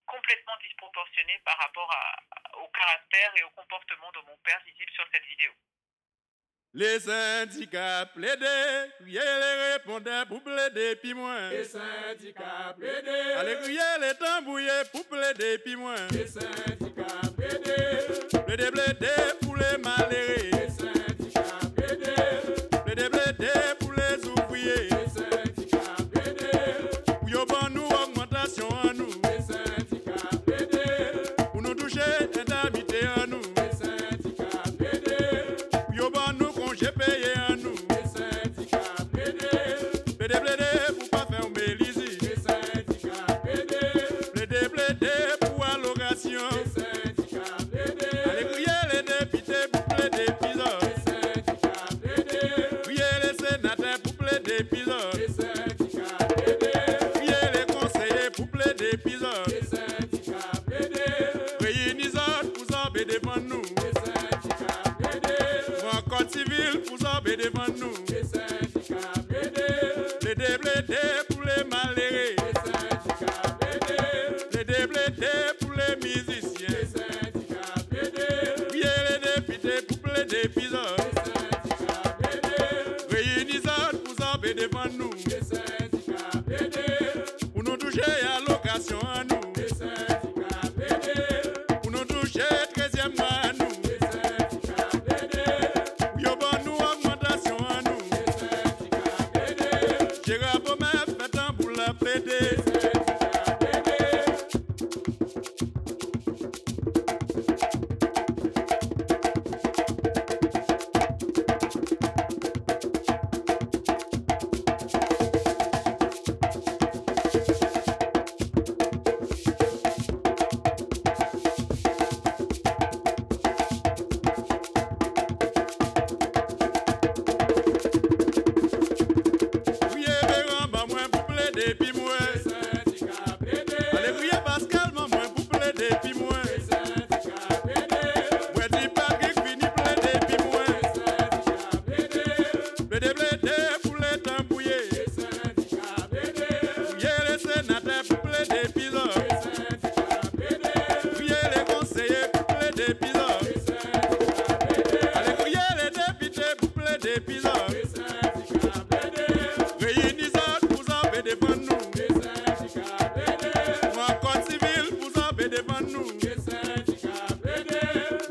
[0.07, 5.07] complètement disproportionné par rapport à- au caractère et au comportement de mon père visible sur
[5.13, 5.53] cette vidéo.
[6.79, 11.49] Les syndicats plaidaient, criaient les répondants pour plaider, puis moins.
[11.49, 13.33] Les syndicats plaidaient.
[13.39, 15.95] Allez, crier les tambouillés pour plaider, puis moins.
[16.13, 18.45] Les syndicats plaidaient.
[18.45, 20.56] Plaider, plaider pour les malheureux.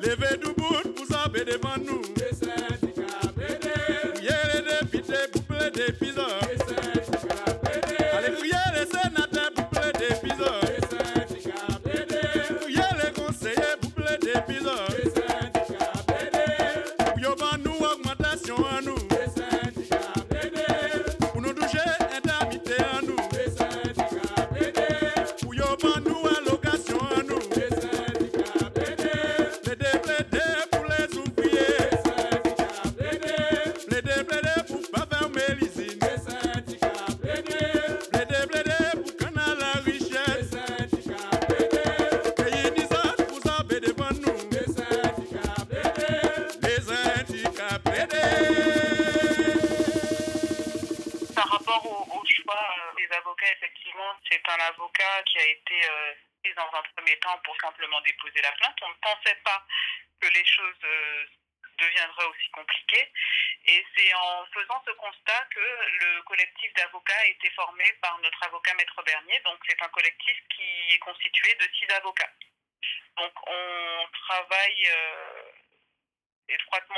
[0.05, 2.01] leve du bout pou zabe devan nou.
[2.19, 3.73] Desen di ka blede,
[4.27, 6.54] yere de pite pou ple de pizan.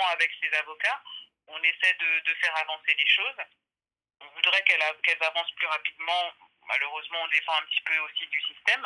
[0.09, 1.01] Avec ces avocats.
[1.47, 3.37] On essaie de, faire avancer les choses.
[4.19, 6.33] On voudrait qu'elles qu'elles avancent plus rapidement.
[6.67, 8.85] Malheureusement, on dépend un petit peu aussi du système.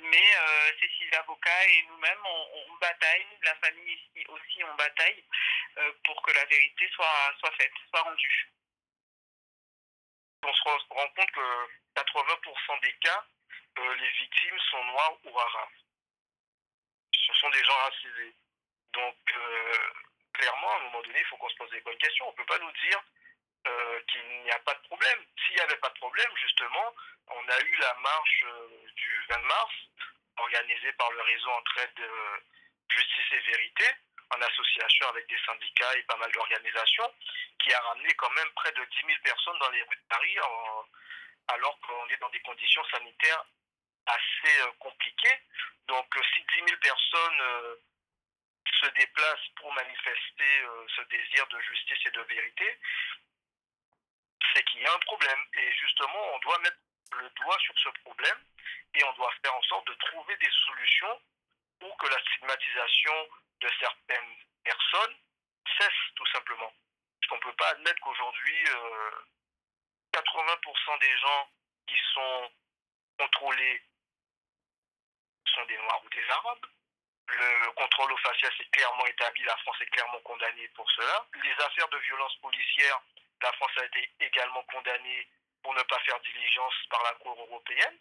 [0.00, 3.26] Mais euh, ces six avocats et nous-mêmes, on, on bataille.
[3.42, 5.24] La famille ici aussi, on bataille
[5.78, 8.50] euh, pour que la vérité soit, faite, soit rendue.
[10.42, 13.24] On se rend compte que 80% des cas,
[13.78, 15.68] euh, les victimes sont noires ou arabes.
[17.14, 18.34] Ce sont des gens racisés.
[18.92, 19.16] Donc,
[20.42, 22.26] clairement, à un moment donné, il faut qu'on se pose des bonnes questions.
[22.26, 23.00] On ne peut pas nous dire
[23.68, 25.18] euh, qu'il n'y a pas de problème.
[25.38, 26.94] S'il n'y avait pas de problème, justement,
[27.28, 29.74] on a eu la marche euh, du 20 mars,
[30.36, 32.38] organisée par le réseau Entraide euh,
[32.90, 33.84] Justice et Vérité,
[34.34, 37.14] en association avec des syndicats et pas mal d'organisations,
[37.62, 40.36] qui a ramené quand même près de 10 000 personnes dans les rues de Paris,
[41.48, 43.44] alors qu'on est dans des conditions sanitaires
[44.06, 45.38] assez euh, compliquées.
[45.86, 47.78] Donc, si 10 000 personnes
[48.80, 52.78] se déplacent pour manifester euh, ce désir de justice et de vérité,
[54.52, 55.38] c'est qu'il y a un problème.
[55.54, 56.78] Et justement, on doit mettre
[57.18, 58.38] le doigt sur ce problème
[58.94, 61.20] et on doit faire en sorte de trouver des solutions
[61.80, 63.28] pour que la stigmatisation
[63.60, 65.16] de certaines personnes
[65.78, 66.72] cesse tout simplement.
[67.20, 69.10] Parce qu'on ne peut pas admettre qu'aujourd'hui, euh,
[70.12, 71.50] 80% des gens
[71.86, 72.52] qui sont
[73.18, 73.82] contrôlés
[75.54, 76.66] sont des Noirs ou des Arabes.
[77.28, 81.26] Le contrôle aux faciès est clairement établi, la France est clairement condamnée pour cela.
[81.42, 83.00] Les affaires de violence policière,
[83.42, 85.28] la France a été également condamnée
[85.62, 87.98] pour ne pas faire diligence par la Cour européenne.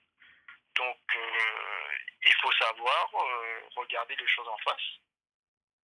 [0.76, 1.92] Donc, euh,
[2.26, 5.00] il faut savoir euh, regarder les choses en face,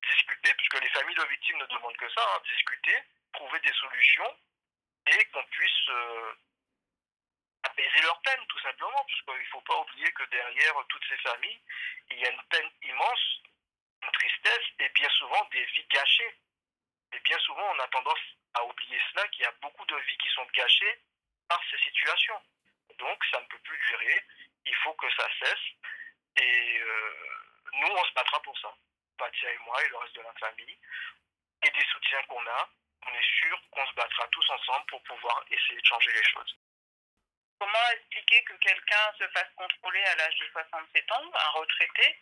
[0.09, 2.95] discuter, puisque les familles de victimes ne demandent que ça, hein, discuter,
[3.33, 4.37] trouver des solutions
[5.07, 6.33] et qu'on puisse euh,
[7.67, 11.61] apaiser leur peine, tout simplement, puisqu'il ne faut pas oublier que derrière toutes ces familles,
[12.11, 13.41] il y a une peine immense,
[14.03, 16.35] une tristesse et bien souvent des vies gâchées.
[17.13, 18.19] Et bien souvent, on a tendance
[18.53, 20.99] à oublier cela, qu'il y a beaucoup de vies qui sont gâchées
[21.47, 22.41] par ces situations.
[22.97, 24.25] Donc, ça ne peut plus durer.
[24.65, 25.67] Il faut que ça cesse.
[26.37, 27.37] Et euh,
[27.73, 28.73] nous, on se battra pour ça.
[29.17, 30.77] Patia et moi et le reste de la famille.
[31.63, 32.69] Et des soutiens qu'on a,
[33.07, 36.57] on est sûr qu'on se battra tous ensemble pour pouvoir essayer de changer les choses.
[37.59, 42.19] Comment expliquer que quelqu'un se fasse contrôler à l'âge de 67 ans, un retraité,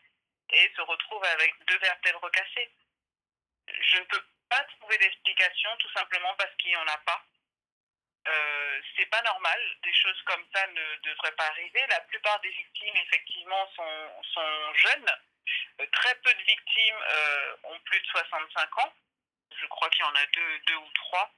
[0.52, 2.72] et se retrouve avec deux vertèbres cassées?
[3.68, 7.26] Je ne peux pas trouver d'explication tout simplement parce qu'il n'y en a pas.
[8.28, 11.86] Euh, c'est pas normal, des choses comme ça ne devraient pas arriver.
[11.90, 15.12] La plupart des victimes, effectivement, sont, sont jeunes.
[15.82, 18.94] Euh, très peu de victimes euh, ont plus de 65 ans.
[19.62, 21.32] Je crois qu'il y en a deux, deux ou trois.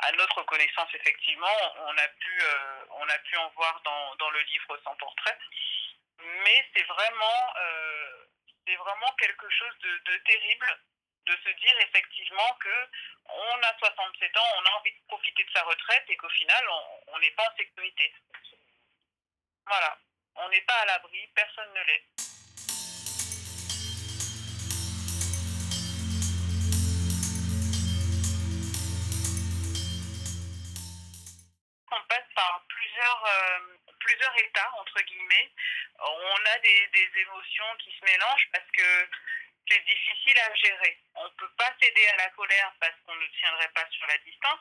[0.00, 4.30] À notre connaissance, effectivement, on a pu, euh, on a pu en voir dans, dans
[4.30, 5.38] le livre sans portrait.
[6.44, 8.24] Mais c'est vraiment, euh,
[8.66, 10.78] c'est vraiment quelque chose de, de terrible
[11.26, 12.88] de se dire effectivement que
[13.26, 16.64] on a 67 ans, on a envie de profiter de sa retraite et qu'au final,
[16.70, 18.14] on- on n'est pas en sécurité.
[19.66, 19.98] Voilà.
[20.36, 22.04] On n'est pas à l'abri, personne ne l'est.
[31.90, 35.50] On passe par plusieurs, euh, plusieurs états, entre guillemets.
[35.98, 39.08] On a des, des émotions qui se mélangent parce que
[39.68, 40.98] c'est difficile à gérer.
[41.14, 44.18] On ne peut pas céder à la colère parce qu'on ne tiendrait pas sur la
[44.18, 44.60] distance.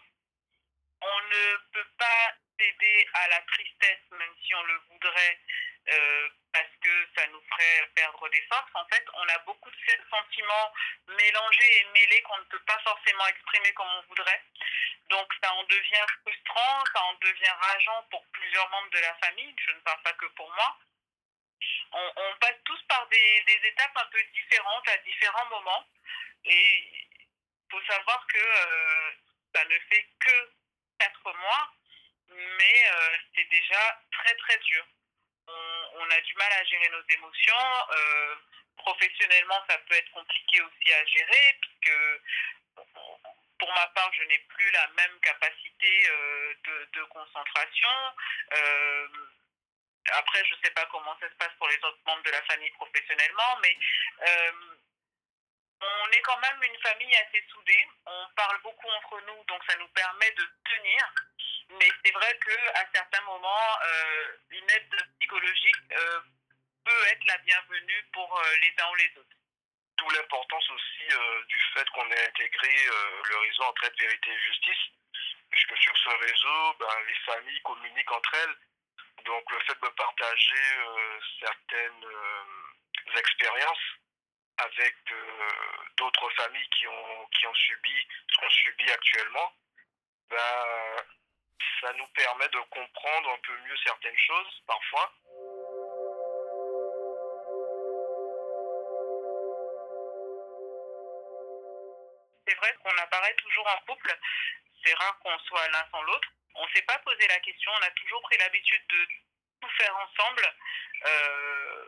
[1.01, 5.39] On ne peut pas céder à la tristesse même si on le voudrait
[5.89, 8.71] euh, parce que ça nous ferait perdre des forces.
[8.73, 9.77] En fait, on a beaucoup de
[10.09, 10.73] sentiments
[11.07, 14.43] mélangés et mêlés qu'on ne peut pas forcément exprimer comme on voudrait.
[15.09, 19.55] Donc ça en devient frustrant, ça en devient rageant pour plusieurs membres de la famille.
[19.65, 20.77] Je ne parle pas que pour moi
[21.91, 25.85] on, passe tous par des, des, étapes un peu différentes à différents moments.
[26.45, 29.11] Et il faut savoir que euh,
[29.53, 30.51] ça ne fait que
[30.99, 31.73] quatre mois,
[32.29, 34.85] mais euh, c'est déjà très très dur.
[35.99, 37.87] On, a du mal à gérer nos émotions.
[37.91, 38.35] Euh,
[38.77, 41.97] professionnellement, ça peut être compliqué aussi à gérer, puisque
[43.59, 47.89] pour ma part, je n'ai plus la même capacité euh, de, de, concentration.
[48.53, 49.07] Euh,
[50.13, 52.43] après, je ne sais pas comment ça se passe pour les autres membres de la
[52.43, 53.77] famille professionnellement, mais
[55.81, 57.87] on est quand même une famille assez soudée.
[58.05, 61.13] On parle beaucoup entre nous, donc ça nous permet de tenir.
[61.79, 63.79] Mais c'est vrai qu'à certains moments,
[64.49, 65.07] une aide
[65.47, 66.19] euh,
[66.83, 69.37] peut être la bienvenue pour euh, les uns ou les autres.
[69.97, 72.75] D'où l'importance aussi euh, du fait qu'on ait intégré
[73.23, 74.91] le réseau Entraide, Vérité et Justice,
[75.49, 78.55] puisque sur ce réseau, ben, les familles communiquent entre elles.
[79.25, 80.77] Donc le fait de partager
[81.39, 82.05] certaines
[83.17, 83.87] expériences
[84.57, 84.95] avec
[85.97, 89.53] d'autres familles qui ont, qui ont subi ce qu'on subit actuellement,
[90.29, 91.05] ben,
[91.81, 95.13] ça nous permet de comprendre un peu mieux certaines choses parfois.
[102.57, 104.17] Vrai qu'on apparaît toujours en couple.
[104.83, 106.29] C'est rare qu'on soit l'un sans l'autre.
[106.55, 107.71] On ne s'est pas posé la question.
[107.79, 109.07] On a toujours pris l'habitude de
[109.61, 110.53] tout faire ensemble.
[111.05, 111.85] Euh,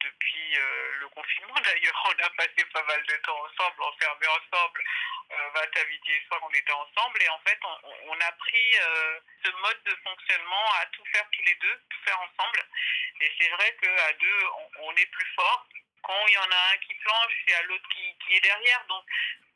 [0.00, 4.82] depuis euh, le confinement, d'ailleurs, on a passé pas mal de temps ensemble, enfermés ensemble.
[5.30, 7.22] Euh, matin, midi et soir, on était ensemble.
[7.22, 11.42] Et en fait, on, a pris euh, ce mode de fonctionnement à tout faire tous
[11.42, 12.64] les deux, tout faire ensemble.
[13.20, 14.46] Et c'est vrai qu'à deux,
[14.80, 15.66] on est plus fort
[16.02, 18.40] quand il y en a un qui planche, il y a l'autre qui, qui, est
[18.40, 18.84] derrière.
[18.86, 19.04] Donc,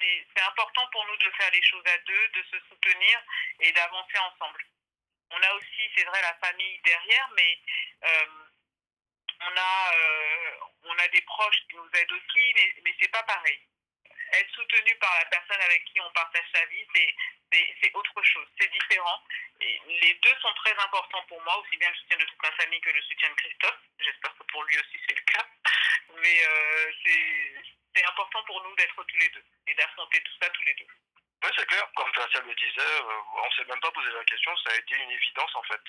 [0.01, 3.23] c'est important pour nous de faire les choses à deux, de se soutenir
[3.61, 4.65] et d'avancer ensemble.
[5.31, 7.59] On a aussi, c'est vrai, la famille derrière, mais
[8.05, 8.27] euh,
[9.41, 13.23] on, a, euh, on a des proches qui nous aident aussi, mais, mais c'est pas
[13.23, 13.61] pareil.
[14.33, 16.87] Être soutenu par la personne avec qui on partage sa vie,
[17.53, 19.23] c'est autre chose, c'est différent.
[19.61, 22.81] Les deux sont très importants pour moi, aussi bien le soutien de toute ma famille
[22.81, 23.79] que le soutien de Christophe.
[23.99, 25.47] J'espère que pour lui aussi c'est le cas.
[26.17, 26.93] Mais euh,
[27.95, 30.87] c'est important pour nous d'être tous les deux et d'affronter tout ça tous les deux.
[31.43, 31.85] Oui, c'est clair.
[31.97, 34.57] Comme Facia le disait, euh, on ne s'est même pas posé la question.
[34.59, 35.81] Ça a été une évidence, en fait.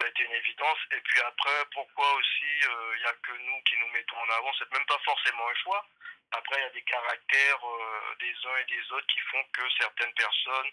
[0.00, 0.78] Ça a été une évidence.
[0.92, 4.30] Et puis après, pourquoi aussi il euh, n'y a que nous qui nous mettons en
[4.38, 4.52] avant?
[4.58, 5.84] C'est même pas forcément un choix.
[6.30, 9.62] Après, il y a des caractères euh, des uns et des autres qui font que
[9.78, 10.70] certaines personnes,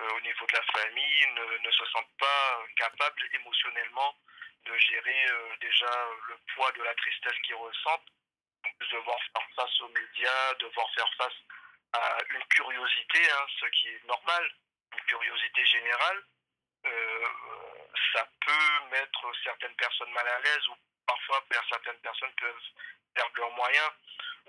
[0.00, 1.26] euh, au niveau de la famille,
[1.62, 4.14] ne, se sentent pas capables émotionnellement
[4.66, 5.26] de gérer
[5.60, 8.08] déjà le poids de la tristesse qu'ils ressentent.
[8.80, 11.34] De devoir faire face aux médias, devoir faire face
[11.94, 14.50] à une curiosité, hein, ce qui est normal,
[14.92, 16.22] une curiosité générale,
[16.86, 17.26] euh,
[18.12, 20.76] ça peut mettre certaines personnes mal à l'aise ou
[21.06, 22.68] parfois certaines personnes peuvent
[23.14, 23.90] perdre leurs moyens.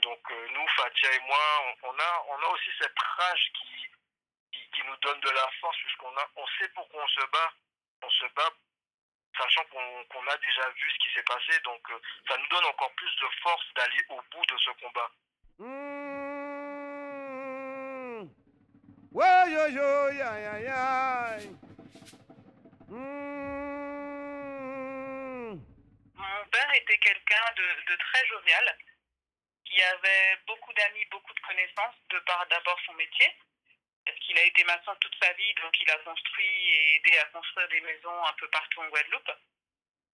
[0.01, 4.83] Donc euh, nous, Fatia et moi, on, a, on a aussi cette rage qui, qui,
[4.83, 7.53] nous donne de la force puisqu'on on sait pourquoi on se bat.
[8.01, 8.49] On se bat
[9.37, 11.59] sachant qu'on qu a déjà vu ce qui s'est passé.
[11.63, 15.11] Donc euh, ça nous donne encore plus de force d'aller au bout de ce combat.
[15.59, 15.94] Mmh.
[22.89, 22.97] Mmh.
[26.15, 28.77] Mon père était quelqu'un de, de, très jovial,
[29.63, 33.33] qui avait beaucoup d'amis, beaucoup de connaissances, de par d'abord son métier,
[34.05, 37.25] parce qu'il a été maçon toute sa vie, donc il a construit et aidé à
[37.27, 39.31] construire des maisons un peu partout en Guadeloupe.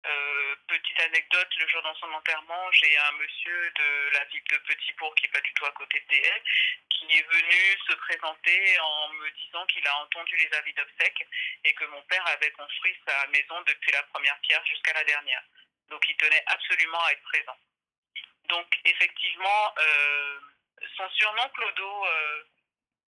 [0.06, 4.56] Euh, petite anecdote, le jour dans son enterrement, j'ai un monsieur de la ville de
[4.58, 6.42] Petitbourg, qui n'est pas du tout à côté de DL,
[6.88, 11.26] qui est venu se présenter en me disant qu'il a entendu les avis d'obsèques
[11.64, 15.42] et que mon père avait construit sa maison depuis la première pierre jusqu'à la dernière.
[15.88, 17.58] Donc il tenait absolument à être présent.
[18.48, 20.40] Donc effectivement, euh,
[20.96, 22.44] son surnom Clodo, euh,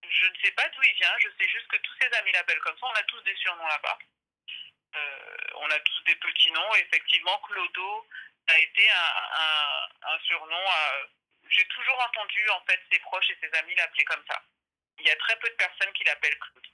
[0.09, 2.59] je ne sais pas d'où il vient, je sais juste que tous ses amis l'appellent
[2.59, 3.97] comme ça, on a tous des surnoms là-bas.
[4.95, 6.75] Euh, on a tous des petits noms.
[6.75, 8.07] Effectivement, Clodo
[8.47, 10.65] a été un, surnom.
[11.49, 14.41] J'ai toujours entendu en fait ses proches et ses amis l'appeler comme ça.
[14.99, 16.67] Il y a très peu de personnes qui l'appellent Claude.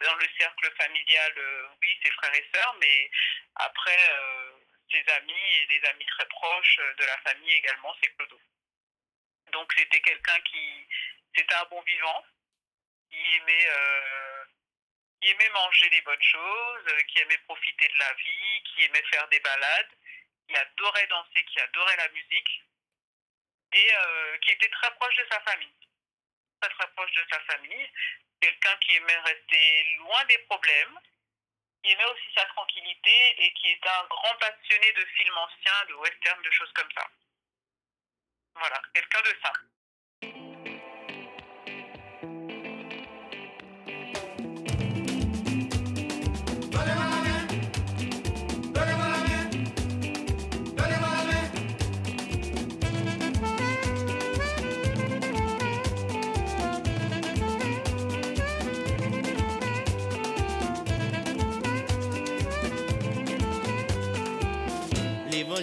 [0.00, 3.10] Dans le cercle familial, euh, oui, ses frères et sœurs, mais
[3.54, 4.52] après, euh,
[4.90, 8.38] ses amis et des amis très proches de la famille également, c'est Clodo.
[9.52, 10.86] Donc c'était quelqu'un qui,
[11.34, 12.26] c'était un bon vivant,
[13.10, 13.68] qui aimait
[15.20, 19.26] qui aimait manger les bonnes choses, qui aimait profiter de la vie, qui aimait faire
[19.28, 19.92] des balades,
[20.48, 22.62] qui adorait danser, qui adorait la musique,
[23.72, 25.74] et euh, qui était très proche de sa famille.
[26.60, 27.90] Très très proche de sa famille.
[28.40, 30.98] Quelqu'un qui aimait rester loin des problèmes,
[31.82, 35.94] qui aimait aussi sa tranquillité et qui était un grand passionné de films anciens, de
[35.94, 37.06] westerns, de choses comme ça.
[38.54, 39.64] Voilà, quelqu'un de simple.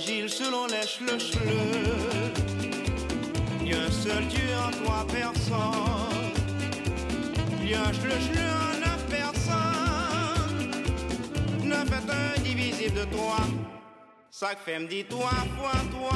[0.06, 1.18] L'évangile selon les le
[3.62, 6.34] Il y a un seul Dieu en trois personnes.
[7.62, 10.72] Il y a un chle en neuf personnes.
[11.86, 13.38] fait un divisible de 3.
[14.32, 16.12] Ça fait me dit 3 fois 3,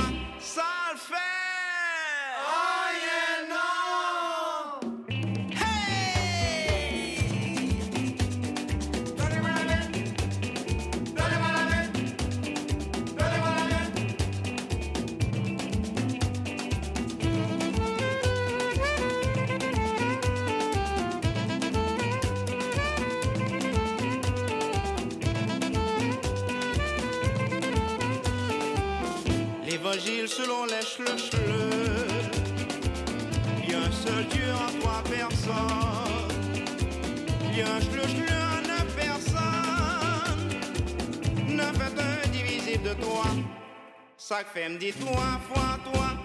[44.28, 46.16] Ça fait dit trois fois trois.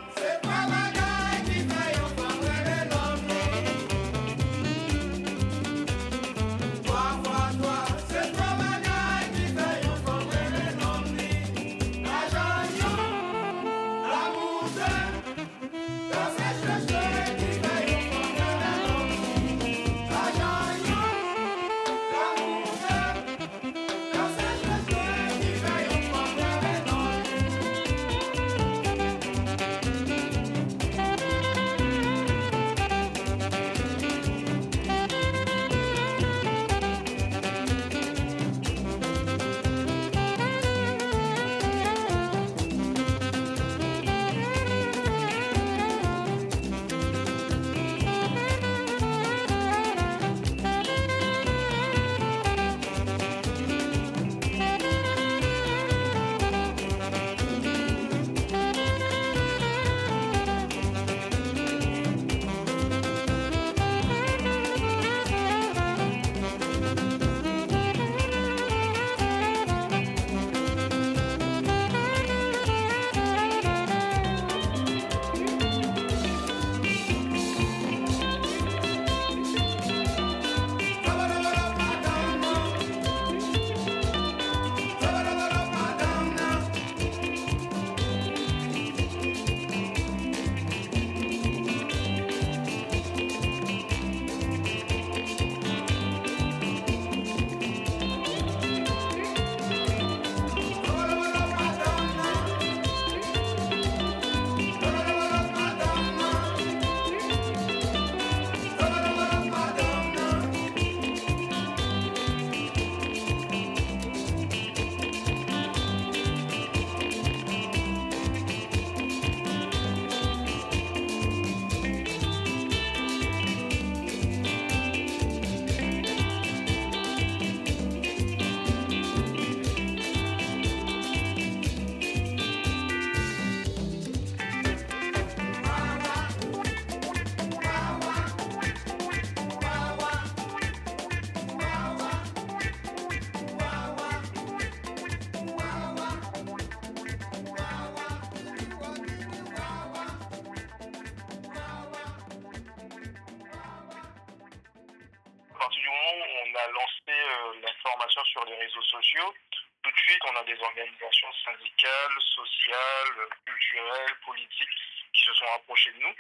[162.03, 164.69] Syndicales, sociales, culturelles, politiques
[165.13, 166.15] qui se sont rapprochées de nous.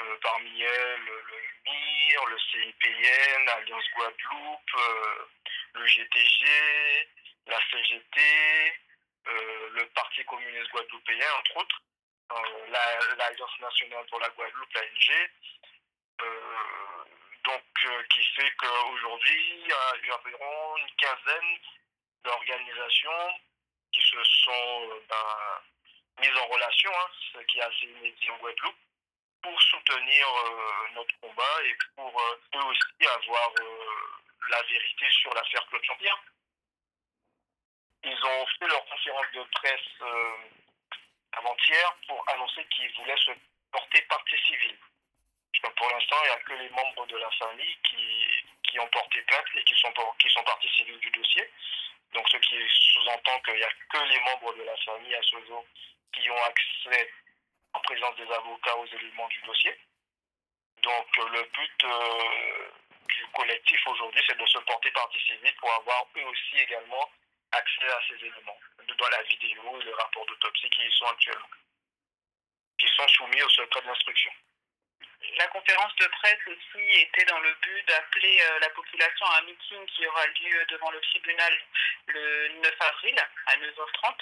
[0.00, 5.24] Euh, parmi elles, le MIR, le CIPN, Alliance Guadeloupe, euh,
[5.74, 7.08] le GTG,
[7.46, 8.80] la CGT,
[9.28, 11.82] euh, le Parti communiste guadeloupéen, entre autres,
[12.32, 15.30] euh, la- l'Alliance nationale pour la Guadeloupe, l'ANG.
[17.44, 17.62] Donc,
[18.10, 21.58] qui fait qu'aujourd'hui, il y a environ une quinzaine
[22.24, 23.40] d'organisations
[23.92, 28.38] qui se sont euh, ben, mises en relation, hein, ce qui est assez inédit en
[28.38, 28.76] Guadeloupe,
[29.42, 33.50] pour soutenir euh, notre combat et pour euh, eux aussi avoir
[34.50, 36.22] la vérité sur l'affaire Claude Jean-Pierre.
[38.04, 40.02] Ils ont fait leur conférence de presse
[41.32, 43.30] avant-hier pour annoncer qu'ils voulaient se
[43.70, 44.76] porter partie civile.
[45.76, 49.20] Pour l'instant, il n'y a que les membres de la famille qui, qui ont porté
[49.22, 50.44] plainte et qui sont, qui sont
[50.98, 51.50] du dossier.
[52.14, 52.56] Donc, ce qui
[52.92, 55.64] sous-entend qu'il n'y a que les membres de la famille à ce jour
[56.12, 57.12] qui ont accès
[57.74, 59.78] en présence des avocats aux éléments du dossier.
[60.82, 62.70] Donc, le but euh,
[63.08, 67.10] du collectif aujourd'hui, c'est de se porter partie civile pour avoir eux aussi également
[67.52, 68.58] accès à ces éléments,
[68.98, 71.48] dans la vidéo et les rapports d'autopsie qui sont actuellement,
[72.78, 74.32] qui sont soumis au secret de l'instruction.
[75.38, 79.42] La conférence de presse aussi était dans le but d'appeler euh, la population à un
[79.42, 81.58] meeting qui aura lieu devant le tribunal
[82.06, 83.16] le 9 avril
[83.46, 84.14] à 9h30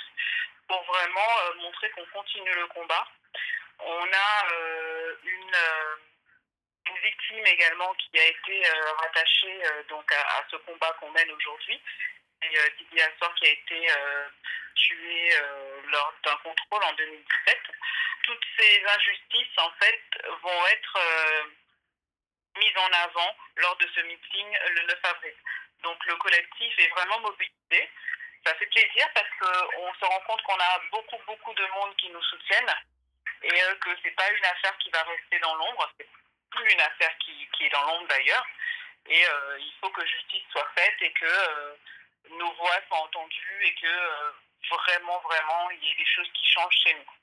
[0.71, 3.07] pour vraiment euh, montrer qu'on continue le combat.
[3.81, 5.57] On a euh, une,
[7.03, 8.63] victime également qui a été
[8.99, 11.81] rattachée donc à, ce combat qu'on mène aujourd'hui.
[12.45, 13.87] Euh, Didier Assor qui a été
[14.75, 15.33] tué
[15.87, 17.59] lors d'un contrôle en 2017.
[18.23, 20.03] Toutes ces injustices, en fait,
[20.43, 21.45] vont être euh,
[22.57, 25.35] mises en avant lors de ce meeting le 9 avril.
[25.83, 27.91] Donc le collectif est vraiment mobilisé.
[28.45, 32.09] Ça fait plaisir parce qu'on se rend compte qu'on a beaucoup, beaucoup de monde qui
[32.11, 32.75] nous soutiennent
[33.43, 35.91] et euh, que c'est pas une affaire qui va rester dans l'ombre.
[35.99, 36.09] C'est
[36.51, 38.47] plus une affaire qui, est dans l'ombre d'ailleurs.
[39.07, 41.79] Et euh, il faut que justice soit faite et que
[42.31, 44.33] nos voix soient entendues et que
[44.69, 47.20] vraiment, vraiment, il y ait des choses qui changent chez nous.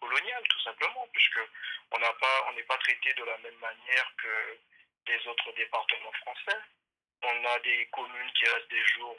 [0.00, 1.40] Coloniale, tout simplement, puisque
[1.90, 4.58] on n'a pas, on n'est pas traité de la même manière que
[5.08, 6.58] les autres départements français.
[7.22, 9.16] On a des communes qui restent des jours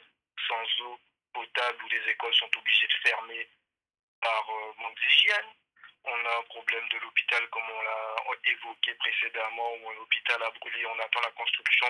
[0.48, 0.98] sans eau
[1.32, 3.48] potable où les écoles sont obligées de fermer
[4.20, 5.50] par euh, manque d'hygiène.
[6.08, 10.86] On a un problème de l'hôpital, comme on l'a évoqué précédemment, où l'hôpital a brûlé.
[10.86, 11.86] On attend la construction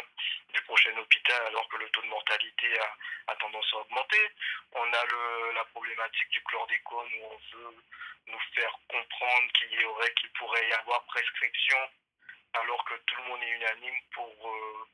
[0.55, 2.79] du prochain hôpital alors que le taux de mortalité
[3.29, 4.31] a, tendance à augmenter.
[4.73, 5.05] On a
[5.55, 7.77] la problématique du chlordécone où on veut
[8.29, 11.79] nous faire comprendre qu'il y aurait, qu'il pourrait y avoir prescription
[12.55, 14.89] alors que tout le monde est unanime pour, euh,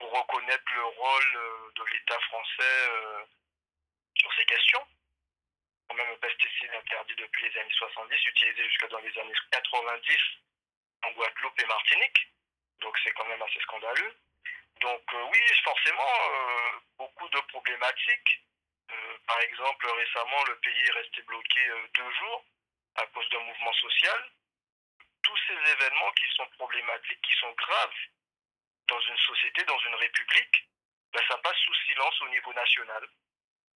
[0.00, 3.24] reconnaître le rôle euh, de l'État français euh,
[4.14, 4.86] sur ces questions.
[5.88, 10.16] Quand même un pesticide interdit depuis les années 70, utilisé jusque dans les années 90
[11.02, 12.28] en Guadeloupe et Martinique.
[12.80, 14.14] Donc c'est quand même assez scandaleux.
[14.80, 18.40] Donc euh, oui, forcément, euh, beaucoup de problématiques.
[18.90, 21.60] Euh, par exemple, récemment, le pays est resté bloqué
[21.94, 22.44] deux jours
[22.96, 24.30] à cause d'un mouvement social.
[25.22, 28.00] Tous ces événements qui sont problématiques, qui sont graves
[28.88, 30.68] dans une société, dans une république,
[31.12, 33.08] ben, ça passe sous silence au niveau national.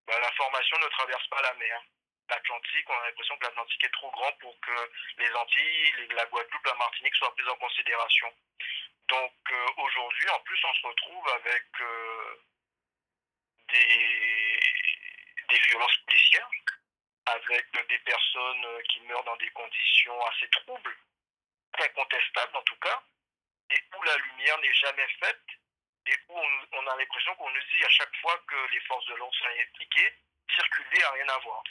[0.08, 1.82] Ben, L'information ne traverse pas la mer.
[2.30, 6.26] L'Atlantique, on a l'impression que l'Atlantique est trop grand pour que les Antilles, les- la
[6.26, 8.34] Guadeloupe, la Martinique soient prises en considération.
[9.08, 12.42] Donc euh, aujourd'hui, en plus, on se retrouve avec euh,
[13.68, 14.60] des,
[15.50, 16.50] des violences policières,
[17.26, 20.96] avec des personnes euh, qui meurent dans des conditions assez troubles,
[21.72, 23.02] très contestables en tout cas,
[23.70, 25.44] et où la lumière n'est jamais faite,
[26.08, 26.38] et où
[26.72, 29.60] on, a l'impression qu'on nous dit à chaque fois que les forces de l'ordre sont
[29.60, 30.12] impliquées,
[30.54, 31.62] circuler n'a rien à voir.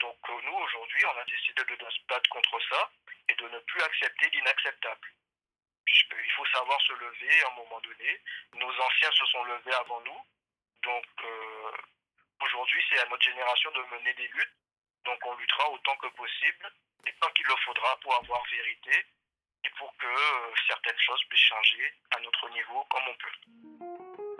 [0.00, 2.90] Donc euh, nous, aujourd'hui, on a décidé de, se battre contre ça
[3.28, 5.08] et de ne plus accepter l'inacceptable.
[5.84, 8.20] Puisqu'il faut savoir se lever à un moment donné.
[8.54, 10.20] Nos anciens se sont levés avant nous.
[10.82, 11.72] Donc euh,
[12.40, 14.56] aujourd'hui, c'est à notre génération de mener des luttes.
[15.04, 16.72] Donc on luttera autant que possible
[17.06, 19.06] et tant qu'il le faudra pour avoir vérité
[19.64, 24.38] et pour que euh, certaines choses puissent changer à notre niveau comme on peut.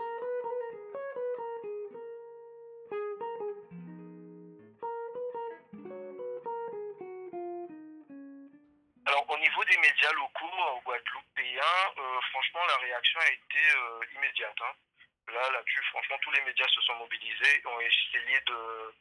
[9.07, 14.01] Alors au niveau des médias locaux en Guadeloupéens, euh, franchement la réaction a été euh,
[14.17, 14.57] immédiate.
[14.61, 14.73] hein.
[15.33, 18.95] Là, là-dessus, franchement, tous les médias se sont mobilisés, ont essayé de,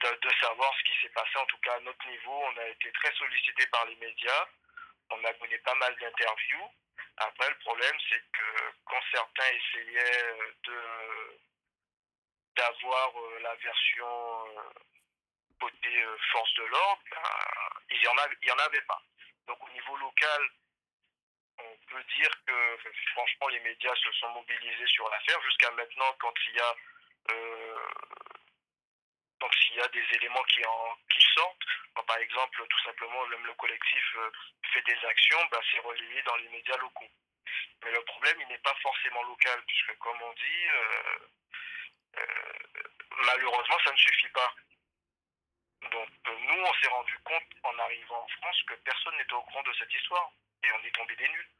[0.00, 1.36] de, de savoir ce qui s'est passé.
[1.36, 4.46] En tout cas, à notre niveau, on a été très sollicité par les médias.
[5.14, 6.70] On a donné pas mal d'interviews.
[7.18, 11.38] Après, le problème, c'est que quand certains essayaient de
[12.56, 14.62] d'avoir euh, la version euh,
[15.58, 17.22] côté euh, force de l'ordre, ben,
[17.90, 19.02] il n'y en, avait- en avait pas.
[19.46, 20.42] Donc au niveau local,
[21.58, 22.78] on peut dire que
[23.12, 25.40] franchement les médias se sont mobilisés sur l'affaire.
[25.42, 26.76] Jusqu'à maintenant, quand il y a
[29.42, 33.26] donc s'il y a des éléments qui, en, qui sortent, quand par exemple tout simplement
[33.26, 34.30] même le collectif euh,
[34.72, 37.10] fait des actions, ben, c'est relayé dans les médias locaux.
[37.82, 41.18] Mais le problème, il n'est pas forcément local, puisque comme on dit, euh,
[42.18, 42.52] euh,
[43.16, 44.54] malheureusement, ça ne suffit pas.
[45.90, 49.64] Donc nous, on s'est rendu compte en arrivant en France que personne n'était au courant
[49.64, 50.30] de cette histoire.
[50.62, 51.50] Et on est tombé des nuls.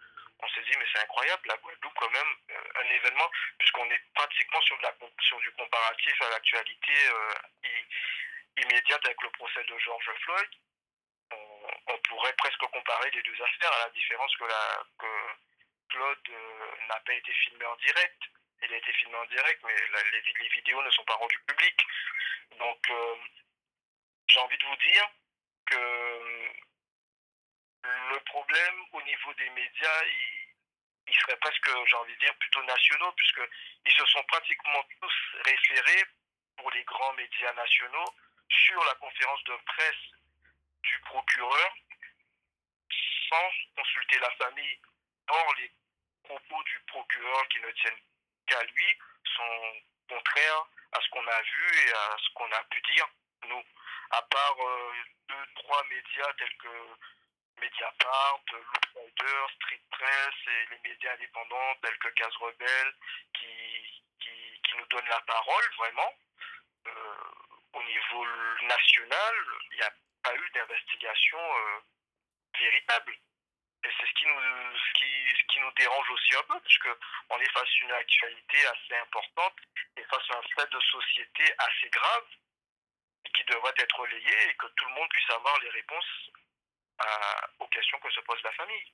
[0.42, 4.02] On s'est dit, mais c'est incroyable, la Guadeloupe, quand même, euh, un événement, puisqu'on est
[4.12, 4.76] pratiquement sur,
[5.38, 7.34] du comparatif à l'actualité euh,
[8.56, 10.50] immédiate avec le procès de George Floyd.
[11.30, 15.06] On, pourrait presque comparer les deux affaires, à la différence que, la, que
[15.88, 18.22] Claude euh, n'a pas été filmé en direct.
[18.62, 19.74] Il a été filmé en direct, mais
[20.12, 21.86] les, vidéos ne sont pas rendues publiques.
[22.58, 22.92] Donc,
[24.28, 25.08] j'ai envie de vous dire
[25.66, 26.52] que
[27.84, 30.54] le problème au niveau des médias, il,
[31.08, 35.14] ils seraient presque, j'ai envie de dire, plutôt nationaux, puisqu'ils se sont pratiquement tous
[35.44, 36.04] référés
[36.56, 38.14] pour les grands médias nationaux
[38.48, 40.04] sur la conférence de presse
[40.82, 41.74] du procureur
[43.28, 44.78] sans consulter la famille.
[45.28, 45.72] Or, les
[46.24, 48.00] propos du procureur qui ne tiennent
[48.46, 48.98] qu'à lui
[49.36, 53.06] sont contraires à ce qu'on a vu et à ce qu'on a pu dire,
[53.48, 53.62] nous.
[54.10, 54.92] À part euh,
[55.28, 56.68] deux, trois médias tels que
[57.62, 62.94] Mediapart, Loopsider, Street Press et les médias indépendants tels que Case Rebelle
[63.34, 66.12] qui, qui, nous donnent la parole, vraiment.
[66.86, 67.14] Euh,
[67.74, 68.26] au niveau
[68.62, 69.34] national,
[69.70, 69.92] il n'y a
[70.22, 71.80] pas eu d'investigation euh,
[72.58, 73.12] véritable.
[73.84, 76.78] Et c'est ce qui nous ce qui, ce qui nous dérange aussi un peu, parce
[77.40, 79.56] est face à une actualité assez importante
[79.96, 82.26] et face à un fait de société assez grave
[83.34, 86.30] qui devrait être relayé et que tout le monde puisse avoir les réponses
[86.98, 88.86] à- aux questions que se pose la famille.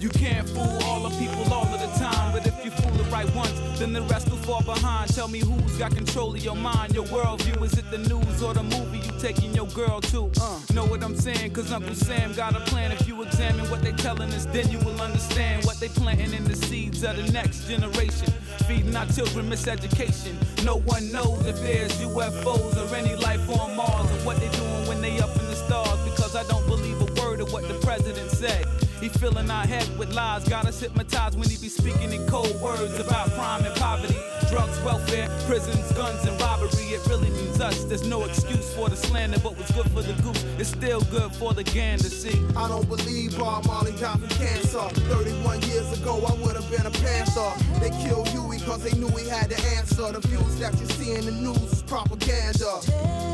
[0.00, 3.04] You can't fool all the people all of the time, but if you fool the
[3.04, 5.14] right ones, then the rest will fall behind.
[5.14, 7.62] Tell me who's got control of your mind, your worldview.
[7.64, 10.30] Is it the news or the movie you taking your girl to?
[10.42, 11.52] Uh, know what I'm saying?
[11.52, 12.92] Cause Uncle Sam got a plan.
[12.92, 16.44] If you examine what they telling us, then you will understand what they planting in
[16.44, 18.30] the seeds of the next generation.
[18.66, 20.34] Feeding our children miseducation.
[20.64, 24.88] No one knows if there's UFOs or any life on Mars or what they're doing
[24.88, 26.00] when they up in the stars.
[26.08, 28.64] Because I don't believe a word of what the president said.
[29.00, 32.58] He filling our head with lies, got us hypnotized when he be speaking in cold
[32.62, 34.16] words about crime and poverty,
[34.48, 36.84] drugs, welfare, prisons, guns, and robbery.
[36.94, 37.84] It really means us.
[37.84, 41.32] There's no excuse for the slander, but what's good for the goose is still good
[41.34, 42.04] for the gander.
[42.04, 44.80] See, I don't believe Bob Marley died from cancer.
[45.10, 47.52] 31 years ago, I would have been a panther.
[47.80, 50.12] They killed Huey because they knew he had the answer.
[50.12, 53.33] The views that you see in the news is propaganda.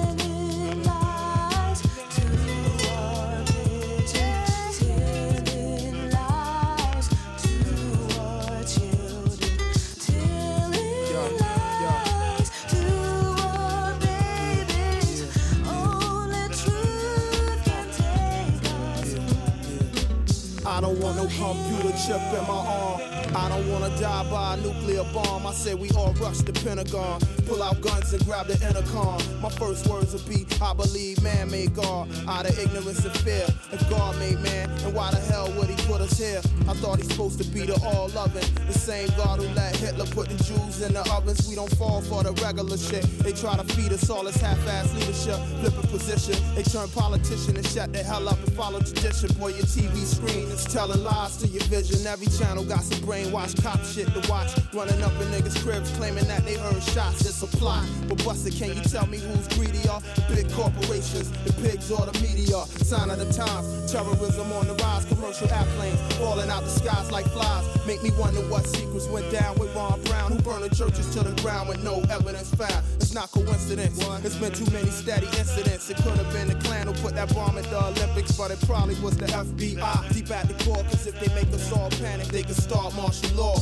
[20.80, 23.02] I don't want no computer chip in my arm.
[23.36, 25.46] I don't wanna die by a nuclear bomb.
[25.46, 27.20] I said we all rush the Pentagon,
[27.50, 29.18] pull out guns and grab the intercom.
[29.42, 33.44] My first words will be, I believe man made God out of ignorance and fear.
[33.72, 36.40] If God made man, then why the hell would he put us here?
[36.68, 40.06] I thought he's supposed to be the all loving, the same God who let Hitler
[40.06, 41.48] put the Jews in the ovens.
[41.48, 43.02] We don't fall for the regular shit.
[43.18, 46.36] They try to feed us all this half-ass leadership, flipping position.
[46.54, 49.34] They turn politician and shut the hell up and follow tradition.
[49.40, 52.06] Boy, your TV screen is telling lies to your vision.
[52.06, 54.54] Every channel got some brainwashed cop shit to watch.
[54.72, 57.26] Running up in niggas' cribs claiming that they heard shots.
[57.26, 57.84] It's plot.
[58.08, 59.98] But Buster, can you tell me who's greedier?
[60.28, 62.64] The big corporations, the pigs or the media?
[62.84, 65.04] Sign of the times, terrorism on the rise.
[65.06, 67.64] Commercial airplanes falling out the skies like flies.
[67.86, 71.22] Make me wonder what secrets went down with Ron Brown, who burned the churches to
[71.22, 72.84] the ground with no evidence found.
[72.96, 73.98] It's not coincidence.
[74.24, 75.90] It's been too many steady incidents.
[75.90, 78.60] It could have been the Klan who put that bomb in the Olympics, but it
[78.66, 80.12] probably was the FBI.
[80.12, 83.34] Deep at the core, cause if they make us all panic, they can start martial
[83.36, 83.56] law.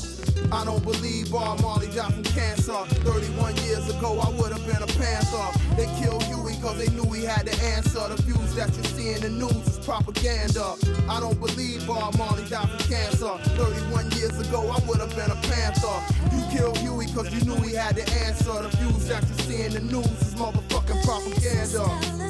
[0.50, 2.72] I don't believe Bob Marley died from cancer.
[3.04, 5.46] 31 years ago, I would have been a panther.
[5.76, 8.00] They killed Huey cause they knew he had the answer.
[8.08, 10.74] The views that you see in the news is propaganda.
[11.08, 13.36] I don't believe Bob Marley died from cancer.
[13.60, 15.96] 31 years ago, I would have been a panther.
[16.34, 18.62] You killed Huey cause you knew he had the answer.
[18.62, 22.27] The views that you see in the news is motherfucking propaganda.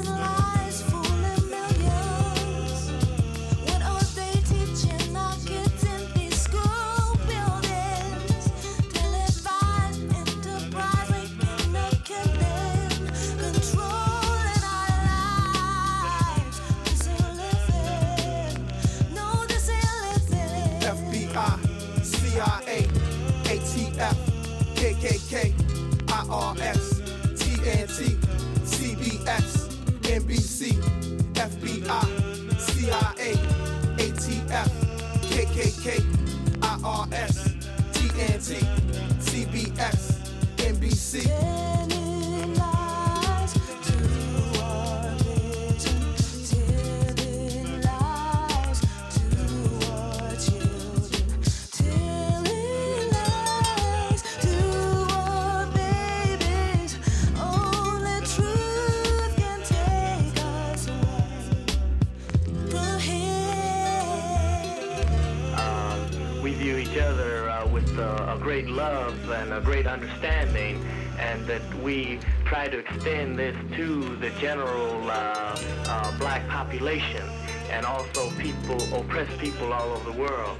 [69.60, 70.84] Great understanding,
[71.18, 77.28] and that we try to extend this to the general uh, uh, black population.
[77.70, 80.58] and also people, oppressed people all over the world.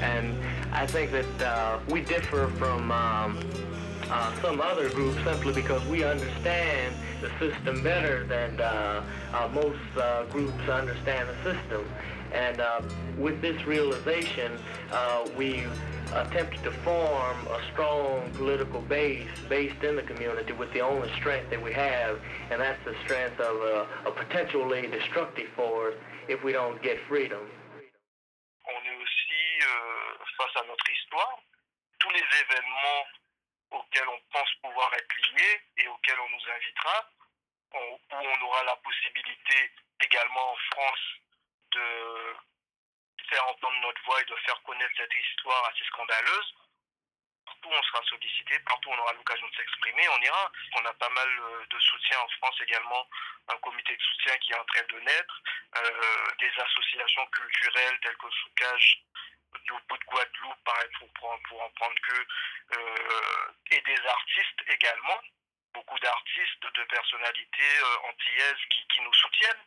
[0.00, 0.36] And
[0.72, 3.38] I think that uh, we differ from um,
[4.10, 9.02] uh, some other groups simply because we understand the system better than uh,
[9.52, 9.78] most
[10.30, 11.84] groups understand the system.
[12.32, 12.82] And uh,
[13.16, 14.52] with this realization,
[14.92, 15.64] uh, we
[16.14, 21.50] attempted to form a strong political base based in the community with the only strength
[21.50, 22.18] that we have,
[22.50, 25.94] and that's the strength of a, a potentially destructive force
[26.28, 27.40] if we don't get freedom.
[28.68, 31.38] On est aussi euh, face à notre histoire.
[32.00, 33.02] Tous les événements
[33.72, 36.96] auxquels on pense pouvoir être liés et auxquels on nous invitera,
[37.74, 39.56] on- où on aura la possibilité
[40.00, 41.04] également en France
[41.72, 42.36] de
[43.28, 46.54] faire entendre notre voix et de faire connaître cette histoire assez scandaleuse.
[47.44, 50.52] Partout on sera sollicité, partout on aura l'occasion de s'exprimer, on ira.
[50.76, 53.08] On a pas mal euh, de soutien en France également,
[53.48, 55.42] un comité de soutien qui est en train de naître,
[55.76, 59.02] euh, des associations culturelles telles que Soukage
[59.88, 61.08] bout de Guadeloupe, pareil, pour,
[61.48, 62.26] pour en prendre que,
[62.76, 65.20] euh, et des artistes également,
[65.78, 69.64] beaucoup d'artistes, de personnalités euh, antillaises qui, nous soutiennent.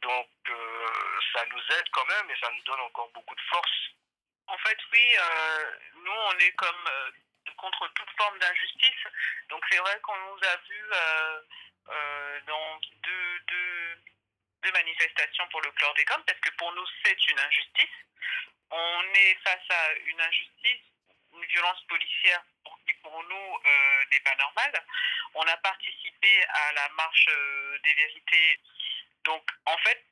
[0.00, 3.90] Donc euh, ça nous aide quand même et ça nous donne encore beaucoup de force.
[4.46, 6.88] En fait, oui, euh, nous, on est comme
[7.56, 9.04] contre toute forme d'injustice.
[9.50, 10.90] Donc, c'est vrai qu'on nous a vus
[12.46, 13.98] dans deux, deux,
[14.62, 17.96] deux manifestations pour le chlordécone, parce que pour nous, c'est une injustice.
[18.70, 20.82] On est face à une injustice,
[21.32, 22.42] une violence policière
[22.86, 24.84] qui, pour nous, euh, n'est pas normale.
[25.34, 28.60] On a participé à la marche euh, des vérités.
[29.24, 30.04] Donc, en fait,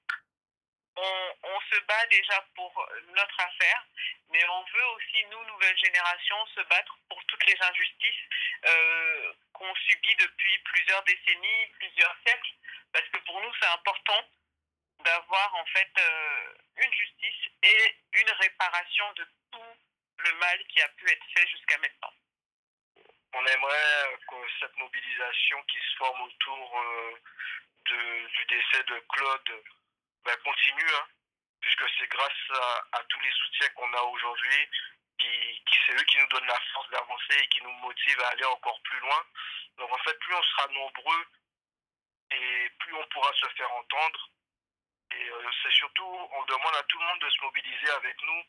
[0.96, 3.86] on, se bat déjà pour notre affaire,
[4.30, 8.24] mais on veut aussi, nous, nouvelle génération, se battre pour toutes les injustices
[8.66, 12.50] euh, qu'on subit depuis plusieurs décennies, plusieurs siècles,
[12.92, 14.28] parce que pour nous, c'est important
[15.04, 15.92] d'avoir en fait
[16.76, 19.76] une justice et une réparation de tout
[20.24, 22.12] le mal qui a pu être fait jusqu'à maintenant.
[23.32, 27.14] On aimerait que cette mobilisation qui se forme autour euh,
[27.86, 29.62] de- du décès de Claude
[30.24, 31.06] ben, continue, hein,
[31.60, 32.50] puisque c'est grâce
[32.92, 34.68] à, tous les soutiens qu'on a aujourd'hui,
[35.18, 38.28] qui, qui- c'est eux qui nous donnent la force d'avancer et qui nous motivent à
[38.28, 39.24] aller encore plus loin.
[39.78, 41.26] Donc en fait, plus on sera nombreux
[42.32, 44.28] et plus on pourra se faire entendre.
[45.12, 48.42] Et euh, c'est surtout, on demande à tout le monde de se mobiliser avec nous,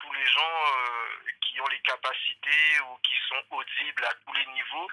[0.00, 4.46] tous les gens euh, qui ont les capacités ou qui sont audibles à tous les
[4.46, 4.88] niveaux,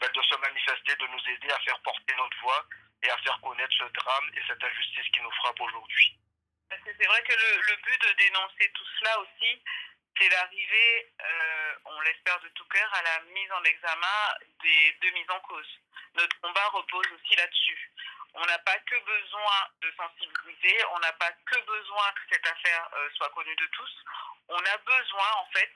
[0.00, 2.66] ben, de se manifester, de nous aider à faire porter notre voix
[3.02, 6.18] et à faire connaître ce drame et cette injustice qui nous frappe aujourd'hui.
[6.70, 9.62] C'est vrai que le, le but de dénoncer tout cela aussi,
[10.18, 15.10] c'est d'arriver, euh, on l'espère de tout cœur, à la mise en examen des deux
[15.12, 15.78] mises en cause.
[16.14, 17.90] Notre combat repose aussi là-dessus.
[18.34, 22.88] On n'a pas que besoin de sensibiliser, on n'a pas que besoin que cette affaire
[22.94, 24.04] euh, soit connue de tous.
[24.48, 25.74] On a besoin, en fait,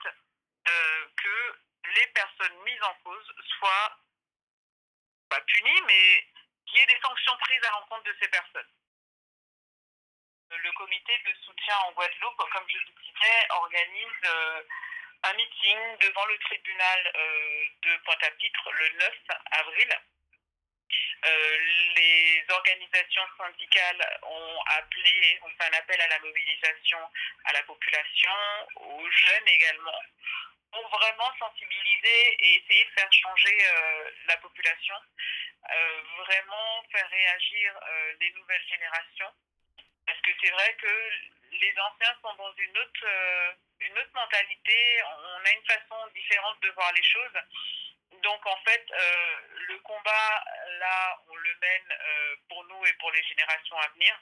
[0.67, 1.59] euh, que
[1.95, 3.97] les personnes mises en cause soient
[5.29, 6.27] pas punies, mais
[6.65, 8.71] qu'il y ait des sanctions prises à l'encontre de ces personnes.
[10.49, 14.63] Le comité de soutien en Guadeloupe, comme je le disais, organise euh,
[15.23, 17.11] un meeting devant le tribunal
[17.83, 19.13] de Pointe-à-Pitre le 9
[19.51, 20.01] avril.
[21.25, 21.57] Euh,
[21.95, 26.99] les organisations syndicales ont appelé, ont fait un appel à la mobilisation
[27.45, 28.31] à la population,
[28.75, 30.01] aux jeunes également,
[30.71, 34.95] pour vraiment sensibiliser et essayer de faire changer euh, la population,
[35.71, 37.73] euh, vraiment faire réagir
[38.19, 39.33] les nouvelles générations.
[40.05, 41.11] Parce que c'est vrai que
[41.51, 43.07] les anciens sont dans une autre,
[43.79, 47.39] une autre mentalité, on a une façon différente de voir les choses.
[48.23, 48.85] Donc en fait,
[49.67, 50.43] le combat,
[50.79, 54.13] là, on le mène euh, pour nous et pour les générations à venir.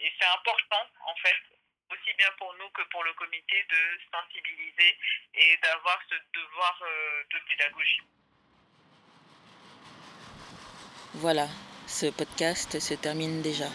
[0.00, 1.36] Et c'est important, en fait,
[1.90, 4.98] aussi bien pour nous que pour le comité, de sensibiliser
[5.34, 8.02] et d'avoir ce devoir euh, de pédagogie.
[11.14, 11.46] Voilà,
[11.86, 13.68] ce podcast se termine déjà.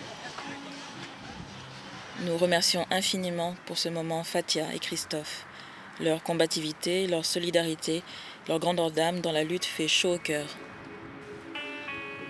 [2.22, 5.46] Nous remercions infiniment pour ce moment Fatia et Christophe.
[6.02, 8.04] Leur combativité, leur solidarité,
[8.48, 10.48] leur grandeur d'âme dans la lutte fait chaud au cœur.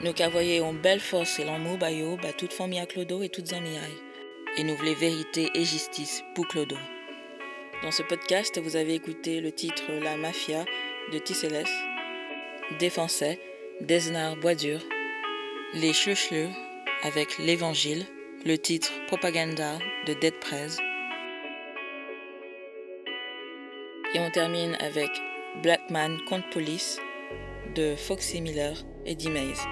[0.01, 3.59] Nous qu'avoyons belle force et l'amour bayo, bah toute famille à Clodo et toutes en
[3.59, 3.99] miaille.
[4.55, 6.77] Et nous voulons vérité et justice pour Clodo.
[7.83, 10.63] Dans ce podcast, vous avez écouté le titre La Mafia
[11.11, 11.65] de Tisseles,
[12.79, 13.41] Défensais,
[13.81, 14.79] Desnar Boisdur,
[15.73, 16.47] Les Schluchleux
[17.03, 18.05] avec l'Évangile,
[18.45, 20.77] le titre Propaganda de Dead Prez.
[24.13, 25.09] Et on termine avec
[25.61, 27.01] Black Man contre Police
[27.75, 29.67] de Foxy Miller et D-Maze.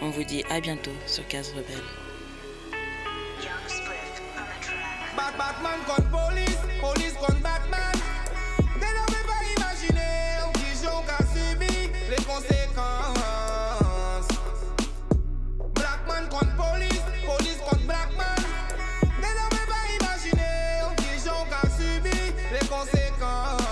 [0.00, 1.82] On vous dit à bientôt sur Case Rebelle.
[5.16, 7.92] Bat- Batman contre police, police contre Batman.
[8.80, 13.18] Dès ne peut pas imaginer qui j'ont qu'à subir les conséquences.
[15.74, 18.36] Blackman contre police, police contre Blackman.
[19.20, 23.62] Dès ne peut pas imaginer qui j'ont qu'à subir les conséquences.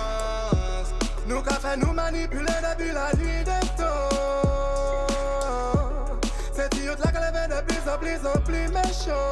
[1.26, 3.44] Nous qu'a fait nous manipuler depuis la nuit
[8.40, 9.30] plus méchant.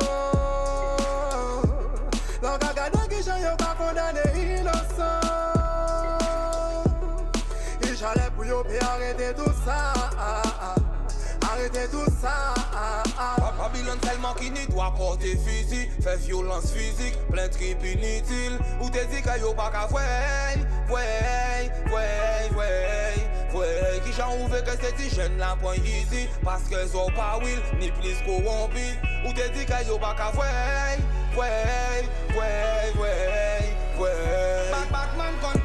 [2.42, 2.58] L'on
[3.08, 5.20] qui j'en y'a pas condamné innocent.
[7.82, 9.92] Il j'allais pour yo puis arrêter tout ça.
[11.42, 12.54] Arrêtez tout ça.
[13.60, 18.88] Babylone tellement qui n'y doit porter fusil Fait violence physique, plein de tripes inutiles Ou
[18.88, 22.79] t'es dit qu'il y a pas qu'à Ouais, ouais, ouais, ouais
[24.30, 27.60] Qui j'en ouvre que c'est si jeune la point easy Parce que sont pas will,
[27.78, 30.46] ni plus corrompu Ou t'es dit qu'il y a pas qu'à voir
[31.36, 31.46] Ouais,
[32.34, 33.02] ouais, ouais,
[33.98, 34.10] ouais
[34.90, 35.59] Batman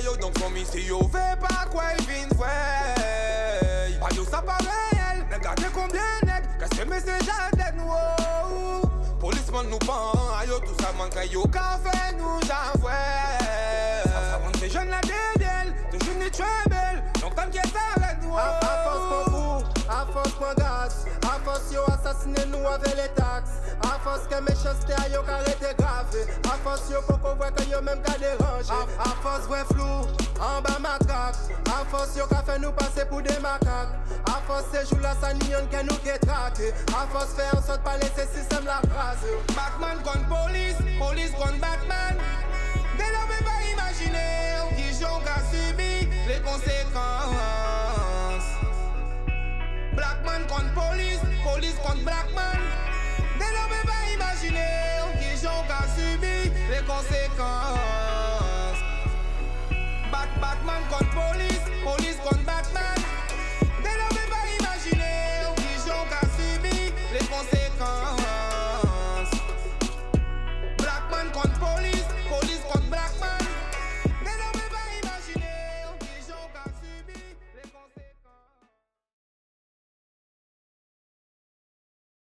[0.00, 2.54] yo Donc son mi si yo ve pa kwa y vin fwe
[4.00, 8.82] Pa yo sa pa reyel Men gade konbyen neg Kase mesej a dek nou oh.
[9.20, 13.00] Polisman nou pan a yo Tout sa man kay yo ka fe nou jan fwe
[14.04, 17.88] Sa sa man se jen la dedyel Te jen ni trebel Donc tan ki sa
[17.98, 22.46] red nou A, a force pour vous, a force pour gaz A force yo assassiné
[22.52, 26.06] nous avec les taxes A force que méchanceté a yo carrété grave
[26.44, 29.64] A force yo pour qu'on voit que yo même qu'à déranger A, a force vrai
[29.72, 30.06] flou,
[30.40, 33.94] en bas matraque A force yo qu'a fait nous passer pour des macaques
[34.26, 37.62] A force ces jours là ça n'y que nous qui traqué A force fait en
[37.62, 39.18] sorte pas laisser système la phrase
[39.54, 42.16] Batman contre police, police contre Batman.
[42.96, 46.88] Dès ne peut pas imaginer qui j'ont qu'à subir les conséquences.
[49.94, 52.58] Blackman contre police, police contre Blackman.
[53.38, 54.68] Te nan pe pa imajine
[55.06, 56.36] Ou ki joun subi
[56.70, 58.84] Le konsekans
[60.08, 61.66] Bak, bak man kont police.
[61.84, 62.48] Polis kont